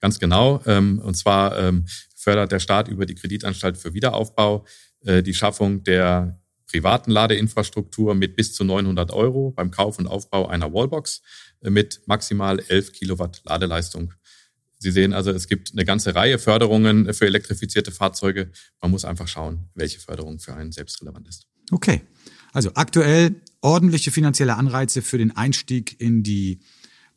Ganz 0.00 0.18
genau. 0.18 0.60
Ähm, 0.66 0.98
und 0.98 1.16
zwar 1.16 1.58
ähm, 1.58 1.86
fördert 2.24 2.50
der 2.50 2.58
Staat 2.58 2.88
über 2.88 3.06
die 3.06 3.14
Kreditanstalt 3.14 3.76
für 3.76 3.94
Wiederaufbau 3.94 4.64
äh, 5.04 5.22
die 5.22 5.34
Schaffung 5.34 5.84
der 5.84 6.40
privaten 6.66 7.10
Ladeinfrastruktur 7.10 8.14
mit 8.14 8.34
bis 8.34 8.54
zu 8.54 8.64
900 8.64 9.12
Euro 9.12 9.52
beim 9.52 9.70
Kauf 9.70 9.98
und 9.98 10.08
Aufbau 10.08 10.48
einer 10.48 10.72
Wallbox 10.72 11.22
äh, 11.60 11.70
mit 11.70 12.00
maximal 12.06 12.58
11 12.58 12.92
Kilowatt 12.92 13.42
Ladeleistung. 13.44 14.14
Sie 14.78 14.90
sehen 14.90 15.12
also, 15.12 15.30
es 15.30 15.46
gibt 15.46 15.72
eine 15.72 15.84
ganze 15.84 16.14
Reihe 16.14 16.38
Förderungen 16.38 17.12
für 17.14 17.26
elektrifizierte 17.26 17.92
Fahrzeuge. 17.92 18.50
Man 18.80 18.90
muss 18.90 19.04
einfach 19.04 19.28
schauen, 19.28 19.68
welche 19.74 20.00
Förderung 20.00 20.40
für 20.40 20.54
einen 20.54 20.72
selbst 20.72 21.00
relevant 21.00 21.28
ist. 21.28 21.46
Okay. 21.70 22.02
Also 22.52 22.70
aktuell 22.74 23.36
ordentliche 23.60 24.10
finanzielle 24.10 24.56
Anreize 24.56 25.00
für 25.00 25.18
den 25.18 25.36
Einstieg 25.36 26.00
in 26.00 26.22
die 26.22 26.60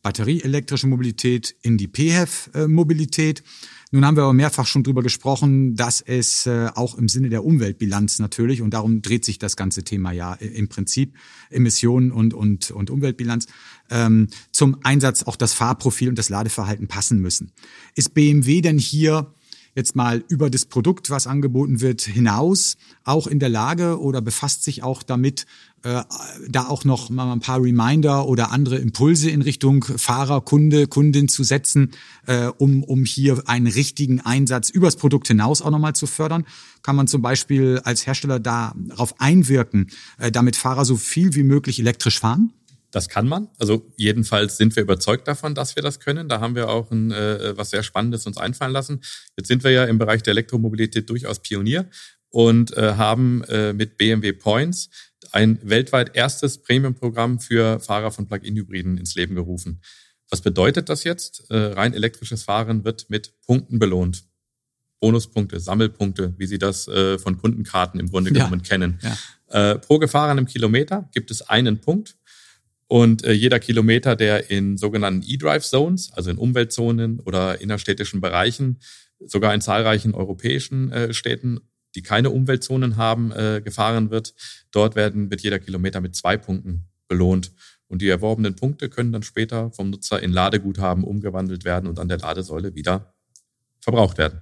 batterieelektrische 0.08 0.88
Mobilität, 0.88 1.54
in 1.64 1.78
die 1.78 1.90
PHEV-Mobilität. 1.90 3.44
Nun 3.92 4.06
haben 4.06 4.16
wir 4.16 4.24
aber 4.24 4.32
mehrfach 4.32 4.66
schon 4.66 4.84
drüber 4.84 5.04
gesprochen, 5.04 5.76
dass 5.76 6.00
es 6.00 6.46
äh, 6.46 6.70
auch 6.76 6.98
im 6.98 7.10
Sinne 7.10 7.28
der 7.28 7.44
Umweltbilanz 7.44 8.20
natürlich, 8.20 8.62
und 8.62 8.74
darum 8.74 9.02
dreht 9.02 9.26
sich 9.26 9.38
das 9.38 9.58
ganze 9.58 9.84
Thema 9.84 10.14
ja 10.14 10.36
im 10.36 10.70
Prinzip, 10.70 11.18
Emissionen 11.50 12.14
und, 12.14 12.34
und, 12.34 12.72
und 12.72 12.90
Umweltbilanz, 12.90 13.48
ähm, 13.90 14.28
zum 14.54 14.78
Einsatz 14.82 15.24
auch 15.24 15.36
das 15.36 15.52
Fahrprofil 15.52 16.08
und 16.08 16.18
das 16.18 16.30
Ladeverhalten 16.30 16.88
passen 16.88 17.20
müssen. 17.20 17.52
Ist 17.96 18.14
BMW 18.14 18.62
denn 18.62 18.78
hier 18.78 19.34
jetzt 19.78 19.96
mal 19.96 20.24
über 20.28 20.50
das 20.50 20.66
Produkt, 20.66 21.10
was 21.10 21.28
angeboten 21.28 21.82
wird, 21.82 22.02
hinaus 22.02 22.78
auch 23.04 23.28
in 23.28 23.40
der 23.40 23.50
Lage 23.50 24.00
oder 24.00 24.22
befasst 24.22 24.64
sich 24.64 24.82
auch 24.84 25.04
damit, 25.04 25.46
äh, 25.84 26.04
da 26.50 26.68
auch 26.68 26.86
noch 26.86 27.10
mal 27.10 27.32
ein 27.32 27.40
paar 27.40 27.62
Reminder 27.62 28.28
oder 28.28 28.52
andere 28.52 28.78
Impulse 28.78 29.30
in 29.30 29.42
Richtung 29.42 29.84
Fahrer, 29.84 30.42
Kunde, 30.42 30.88
Kundin 30.88 31.28
zu 31.28 31.44
setzen, 31.44 31.92
äh, 32.26 32.48
um, 32.58 32.84
um 32.84 33.06
hier 33.06 33.44
einen 33.46 33.68
richtigen 33.68 34.20
Einsatz 34.22 34.70
übers 34.70 34.96
Produkt 34.96 35.28
hinaus 35.28 35.62
auch 35.62 35.72
nochmal 35.72 35.94
zu 35.94 36.08
fördern? 36.08 36.46
Kann 36.82 36.96
man 36.96 37.08
zum 37.08 37.22
Beispiel 37.22 37.80
als 37.84 38.08
Hersteller 38.08 38.40
darauf 38.40 39.20
einwirken, 39.20 39.92
äh, 40.18 40.32
damit 40.32 40.56
Fahrer 40.56 40.84
so 40.84 40.98
viel 40.98 41.36
wie 41.36 41.44
möglich 41.44 41.80
elektrisch 41.80 42.20
fahren? 42.20 42.54
Das 42.92 43.10
kann 43.10 43.28
man. 43.28 43.50
Also 43.60 43.86
jedenfalls 43.98 44.58
sind 44.58 44.76
wir 44.76 44.84
überzeugt 44.84 45.28
davon, 45.28 45.54
dass 45.54 45.76
wir 45.76 45.84
das 45.84 46.00
können. 46.00 46.30
Da 46.30 46.40
haben 46.40 46.56
wir 46.56 46.70
auch 46.70 46.90
ein, 46.90 47.12
äh, 47.12 47.56
was 47.58 47.70
sehr 47.72 47.84
Spannendes 47.84 48.26
uns 48.26 48.38
einfallen 48.38 48.72
lassen. 48.72 49.02
Jetzt 49.38 49.48
sind 49.48 49.64
wir 49.64 49.72
ja 49.72 49.84
im 49.84 49.98
Bereich 49.98 50.24
der 50.24 50.32
Elektromobilität 50.32 51.10
durchaus 51.10 51.40
Pionier 51.40 51.90
und 52.30 52.76
äh, 52.76 52.94
haben 52.94 53.44
äh, 53.46 53.74
mit 53.74 53.98
BMW 53.98 54.34
Points 54.34 54.90
ein 55.32 55.60
weltweit 55.64 56.16
erstes 56.16 56.62
Premium-Programm 56.62 57.40
für 57.40 57.80
Fahrer 57.80 58.12
von 58.12 58.28
Plug-in-Hybriden 58.28 58.98
ins 58.98 59.16
Leben 59.16 59.36
gerufen. 59.36 59.82
Was 60.30 60.42
bedeutet 60.42 60.90
das 60.90 61.04
jetzt? 61.04 61.50
Äh, 61.50 61.58
rein 61.58 61.94
elektrisches 61.94 62.44
Fahren 62.44 62.84
wird 62.84 63.10
mit 63.10 63.34
Punkten 63.46 63.80
belohnt. 63.80 64.24
Bonuspunkte, 65.00 65.60
Sammelpunkte, 65.60 66.34
wie 66.38 66.48
Sie 66.48 66.58
das 66.58 66.88
äh, 66.88 67.20
von 67.20 67.38
Kundenkarten 67.38 68.00
im 68.00 68.10
Grunde 68.10 68.32
genommen 68.32 68.62
ja. 68.64 68.68
kennen. 68.68 69.00
Ja. 69.02 69.72
Äh, 69.72 69.80
pro 69.80 70.00
gefahrenen 70.00 70.46
Kilometer 70.46 71.10
gibt 71.14 71.32
es 71.32 71.44
einen 71.44 71.80
Punkt 71.80 72.18
und 72.88 73.24
äh, 73.24 73.34
jeder 73.34 73.60
Kilometer, 73.60 74.16
der 74.16 74.50
in 74.50 74.78
sogenannten 74.78 75.24
E-Drive 75.28 75.66
Zones, 75.66 76.12
also 76.14 76.32
in 76.32 76.38
Umweltzonen 76.38 77.20
oder 77.20 77.62
innerstädtischen 77.62 78.22
Bereichen, 78.22 78.80
sogar 79.26 79.54
in 79.54 79.62
zahlreichen 79.62 80.14
europäischen 80.16 80.92
äh, 80.92 81.14
Städten, 81.14 81.60
die 81.96 82.02
keine 82.02 82.30
Umweltzonen 82.30 82.98
haben, 82.98 83.32
äh, 83.32 83.62
gefahren 83.64 84.12
wird, 84.12 84.34
dort 84.72 84.96
werden, 84.96 85.30
wird 85.30 85.42
jeder 85.42 85.60
Kilometer 85.60 86.02
mit 86.02 86.16
zwei 86.16 86.38
Punkten 86.38 86.88
belohnt. 87.08 87.52
Und 87.88 88.02
die 88.02 88.10
erworbenen 88.10 88.56
Punkte 88.56 88.90
können 88.90 89.14
dann 89.14 89.24
später 89.24 89.72
vom 89.72 89.90
Nutzer 89.90 90.22
in 90.22 90.32
Ladeguthaben 90.32 91.04
umgewandelt 91.04 91.64
werden 91.64 91.88
und 91.88 92.00
an 92.00 92.10
der 92.10 92.18
Ladesäule 92.18 92.76
wieder 92.76 93.14
verbraucht 93.80 94.18
werden. 94.18 94.42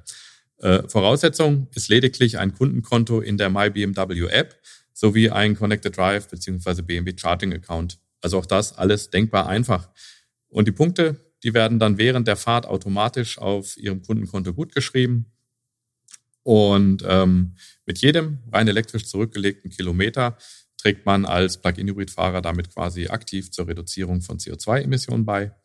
Äh, 0.58 0.88
Voraussetzung 0.88 1.68
ist 1.76 1.90
lediglich 1.90 2.40
ein 2.40 2.54
Kundenkonto 2.54 3.22
in 3.22 3.38
der 3.38 3.50
MyBMW 3.50 4.28
App 4.28 4.60
sowie 4.94 5.30
ein 5.30 5.56
Connected 5.56 5.96
Drive 5.96 6.28
bzw. 6.30 6.82
BMW 6.82 7.14
Charging 7.16 7.54
Account 7.54 8.00
also 8.26 8.40
auch 8.40 8.48
das 8.48 8.76
alles 8.76 9.12
denkbar 9.12 9.48
einfach. 9.48 9.88
Und 10.48 10.68
die 10.68 10.72
Punkte, 10.72 11.32
die 11.44 11.54
werden 11.54 11.78
dann 11.78 12.00
während 12.00 12.28
der 12.28 12.36
Fahrt 12.36 12.66
automatisch 12.66 13.38
auf 13.38 13.78
Ihrem 13.78 14.02
Kundenkonto 14.02 14.52
gutgeschrieben. 14.52 15.32
Und 16.46 17.04
ähm, 17.08 17.56
mit 17.88 17.98
jedem 17.98 18.38
rein 18.52 18.68
elektrisch 18.68 19.08
zurückgelegten 19.08 19.72
Kilometer 19.72 20.38
trägt 20.78 21.04
man 21.08 21.26
als 21.26 21.60
Plug-in-Hybrid-Fahrer 21.60 22.44
damit 22.44 22.72
quasi 22.72 23.08
aktiv 23.08 23.50
zur 23.50 23.68
Reduzierung 23.68 24.22
von 24.22 24.38
CO2-Emissionen 24.38 25.26
bei 25.26 25.56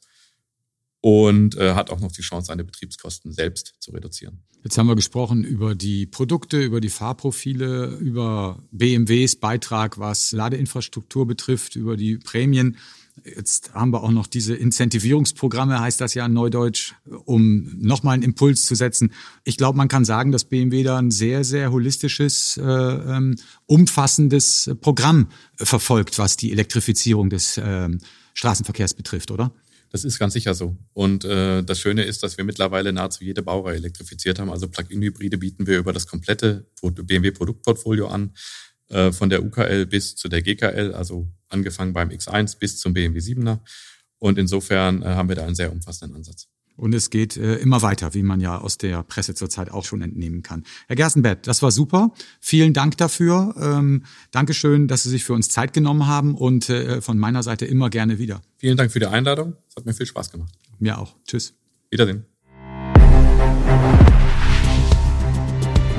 und 1.02 1.58
äh, 1.58 1.74
hat 1.74 1.90
auch 1.90 2.00
noch 2.00 2.12
die 2.12 2.22
Chance, 2.22 2.46
seine 2.46 2.64
Betriebskosten 2.64 3.30
selbst 3.30 3.74
zu 3.78 3.90
reduzieren. 3.90 4.42
Jetzt 4.64 4.78
haben 4.78 4.86
wir 4.86 4.96
gesprochen 4.96 5.44
über 5.44 5.74
die 5.74 6.06
Produkte, 6.06 6.62
über 6.62 6.80
die 6.80 6.88
Fahrprofile, 6.88 7.96
über 7.96 8.62
BMWs 8.70 9.36
Beitrag, 9.36 9.98
was 9.98 10.32
Ladeinfrastruktur 10.32 11.26
betrifft, 11.26 11.76
über 11.76 11.98
die 11.98 12.16
Prämien. 12.16 12.78
Jetzt 13.24 13.74
haben 13.74 13.92
wir 13.92 14.02
auch 14.02 14.10
noch 14.10 14.26
diese 14.26 14.54
Incentivierungsprogramme, 14.54 15.80
heißt 15.80 16.00
das 16.00 16.14
ja 16.14 16.26
in 16.26 16.32
Neudeutsch, 16.32 16.94
um 17.24 17.70
nochmal 17.78 18.14
einen 18.14 18.22
Impuls 18.22 18.66
zu 18.66 18.74
setzen. 18.74 19.12
Ich 19.44 19.56
glaube, 19.56 19.76
man 19.76 19.88
kann 19.88 20.04
sagen, 20.04 20.32
dass 20.32 20.44
BMW 20.44 20.82
da 20.82 20.98
ein 20.98 21.10
sehr, 21.10 21.44
sehr 21.44 21.72
holistisches, 21.72 22.56
äh, 22.56 22.62
ähm, 22.62 23.36
umfassendes 23.66 24.70
Programm 24.80 25.28
verfolgt, 25.56 26.18
was 26.18 26.36
die 26.36 26.52
Elektrifizierung 26.52 27.30
des 27.30 27.58
äh, 27.58 27.88
Straßenverkehrs 28.34 28.94
betrifft, 28.94 29.30
oder? 29.30 29.52
Das 29.90 30.04
ist 30.04 30.18
ganz 30.18 30.34
sicher 30.34 30.54
so. 30.54 30.76
Und 30.92 31.24
äh, 31.24 31.62
das 31.62 31.80
Schöne 31.80 32.04
ist, 32.04 32.22
dass 32.22 32.36
wir 32.36 32.44
mittlerweile 32.44 32.92
nahezu 32.92 33.24
jede 33.24 33.42
Baureihe 33.42 33.76
elektrifiziert 33.76 34.38
haben. 34.38 34.50
Also 34.50 34.68
Plug-in-Hybride 34.68 35.38
bieten 35.38 35.66
wir 35.66 35.78
über 35.78 35.92
das 35.92 36.06
komplette 36.06 36.68
BMW-Produktportfolio 36.80 38.06
an, 38.06 38.32
äh, 38.90 39.12
von 39.12 39.30
der 39.30 39.44
UKL 39.44 39.86
bis 39.86 40.16
zu 40.16 40.28
der 40.28 40.42
GKL, 40.42 40.92
also 40.94 41.28
angefangen 41.48 41.92
beim 41.92 42.10
X1 42.10 42.58
bis 42.58 42.78
zum 42.78 42.92
BMW 42.92 43.18
7er. 43.18 43.60
Und 44.18 44.38
insofern 44.38 45.02
äh, 45.02 45.06
haben 45.06 45.28
wir 45.28 45.36
da 45.36 45.46
einen 45.46 45.54
sehr 45.54 45.72
umfassenden 45.72 46.16
Ansatz. 46.16 46.48
Und 46.76 46.94
es 46.94 47.10
geht 47.10 47.36
äh, 47.36 47.56
immer 47.56 47.82
weiter, 47.82 48.14
wie 48.14 48.22
man 48.22 48.40
ja 48.40 48.58
aus 48.58 48.78
der 48.78 49.02
Presse 49.02 49.34
zurzeit 49.34 49.70
auch 49.70 49.84
schon 49.84 50.00
entnehmen 50.00 50.42
kann. 50.42 50.64
Herr 50.88 50.96
Gerstenbett, 50.96 51.46
das 51.46 51.60
war 51.60 51.70
super. 51.70 52.12
Vielen 52.40 52.72
Dank 52.72 52.96
dafür. 52.96 53.54
Ähm, 53.60 54.04
Dankeschön, 54.30 54.88
dass 54.88 55.02
Sie 55.02 55.10
sich 55.10 55.24
für 55.24 55.34
uns 55.34 55.50
Zeit 55.50 55.74
genommen 55.74 56.06
haben 56.06 56.34
und 56.34 56.70
äh, 56.70 57.02
von 57.02 57.18
meiner 57.18 57.42
Seite 57.42 57.66
immer 57.66 57.90
gerne 57.90 58.18
wieder. 58.18 58.40
Vielen 58.56 58.78
Dank 58.78 58.92
für 58.92 58.98
die 58.98 59.06
Einladung. 59.06 59.56
Es 59.68 59.76
hat 59.76 59.84
mir 59.84 59.92
viel 59.92 60.06
Spaß 60.06 60.30
gemacht. 60.32 60.54
Mir 60.78 60.98
auch. 60.98 61.14
Tschüss. 61.26 61.52
Wiedersehen. 61.90 62.24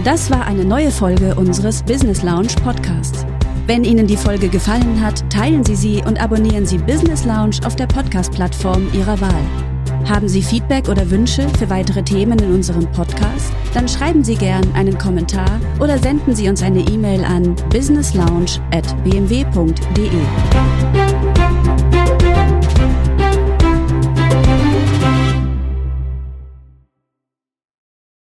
Das 0.04 0.32
war 0.32 0.48
eine 0.48 0.66
neue 0.66 0.90
Folge 0.90 1.36
unseres 1.36 1.84
Business 1.84 2.24
Lounge 2.24 2.56
Podcasts. 2.64 3.24
Wenn 3.68 3.84
Ihnen 3.84 4.08
die 4.08 4.18
Folge 4.18 4.50
gefallen 4.50 5.00
hat, 5.00 5.24
teilen 5.30 5.64
Sie 5.64 5.76
sie 5.76 6.02
und 6.04 6.20
abonnieren 6.20 6.66
Sie 6.66 6.80
Business 6.80 7.24
Lounge 7.24 7.58
auf 7.66 7.76
der 7.76 7.86
Podcast-Plattform 7.86 8.88
Ihrer 8.94 9.22
Wahl. 9.22 9.44
Haben 10.10 10.28
Sie 10.28 10.42
Feedback 10.42 10.90
oder 10.90 11.08
Wünsche 11.12 11.48
für 11.50 11.70
weitere 11.70 12.02
Themen 12.02 12.40
in 12.40 12.52
unserem 12.52 12.92
Podcast? 12.92 13.54
Dann 13.76 13.88
schreiben 13.88 14.24
Sie 14.24 14.36
gern 14.36 14.66
einen 14.74 14.98
Kommentar 14.98 15.60
oder 15.80 16.00
senden 16.00 16.34
Sie 16.34 16.50
uns 16.50 16.64
eine 16.64 16.80
E-Mail 16.80 17.24
an 17.24 17.56
businesslounge@bmw.de. 17.70 20.10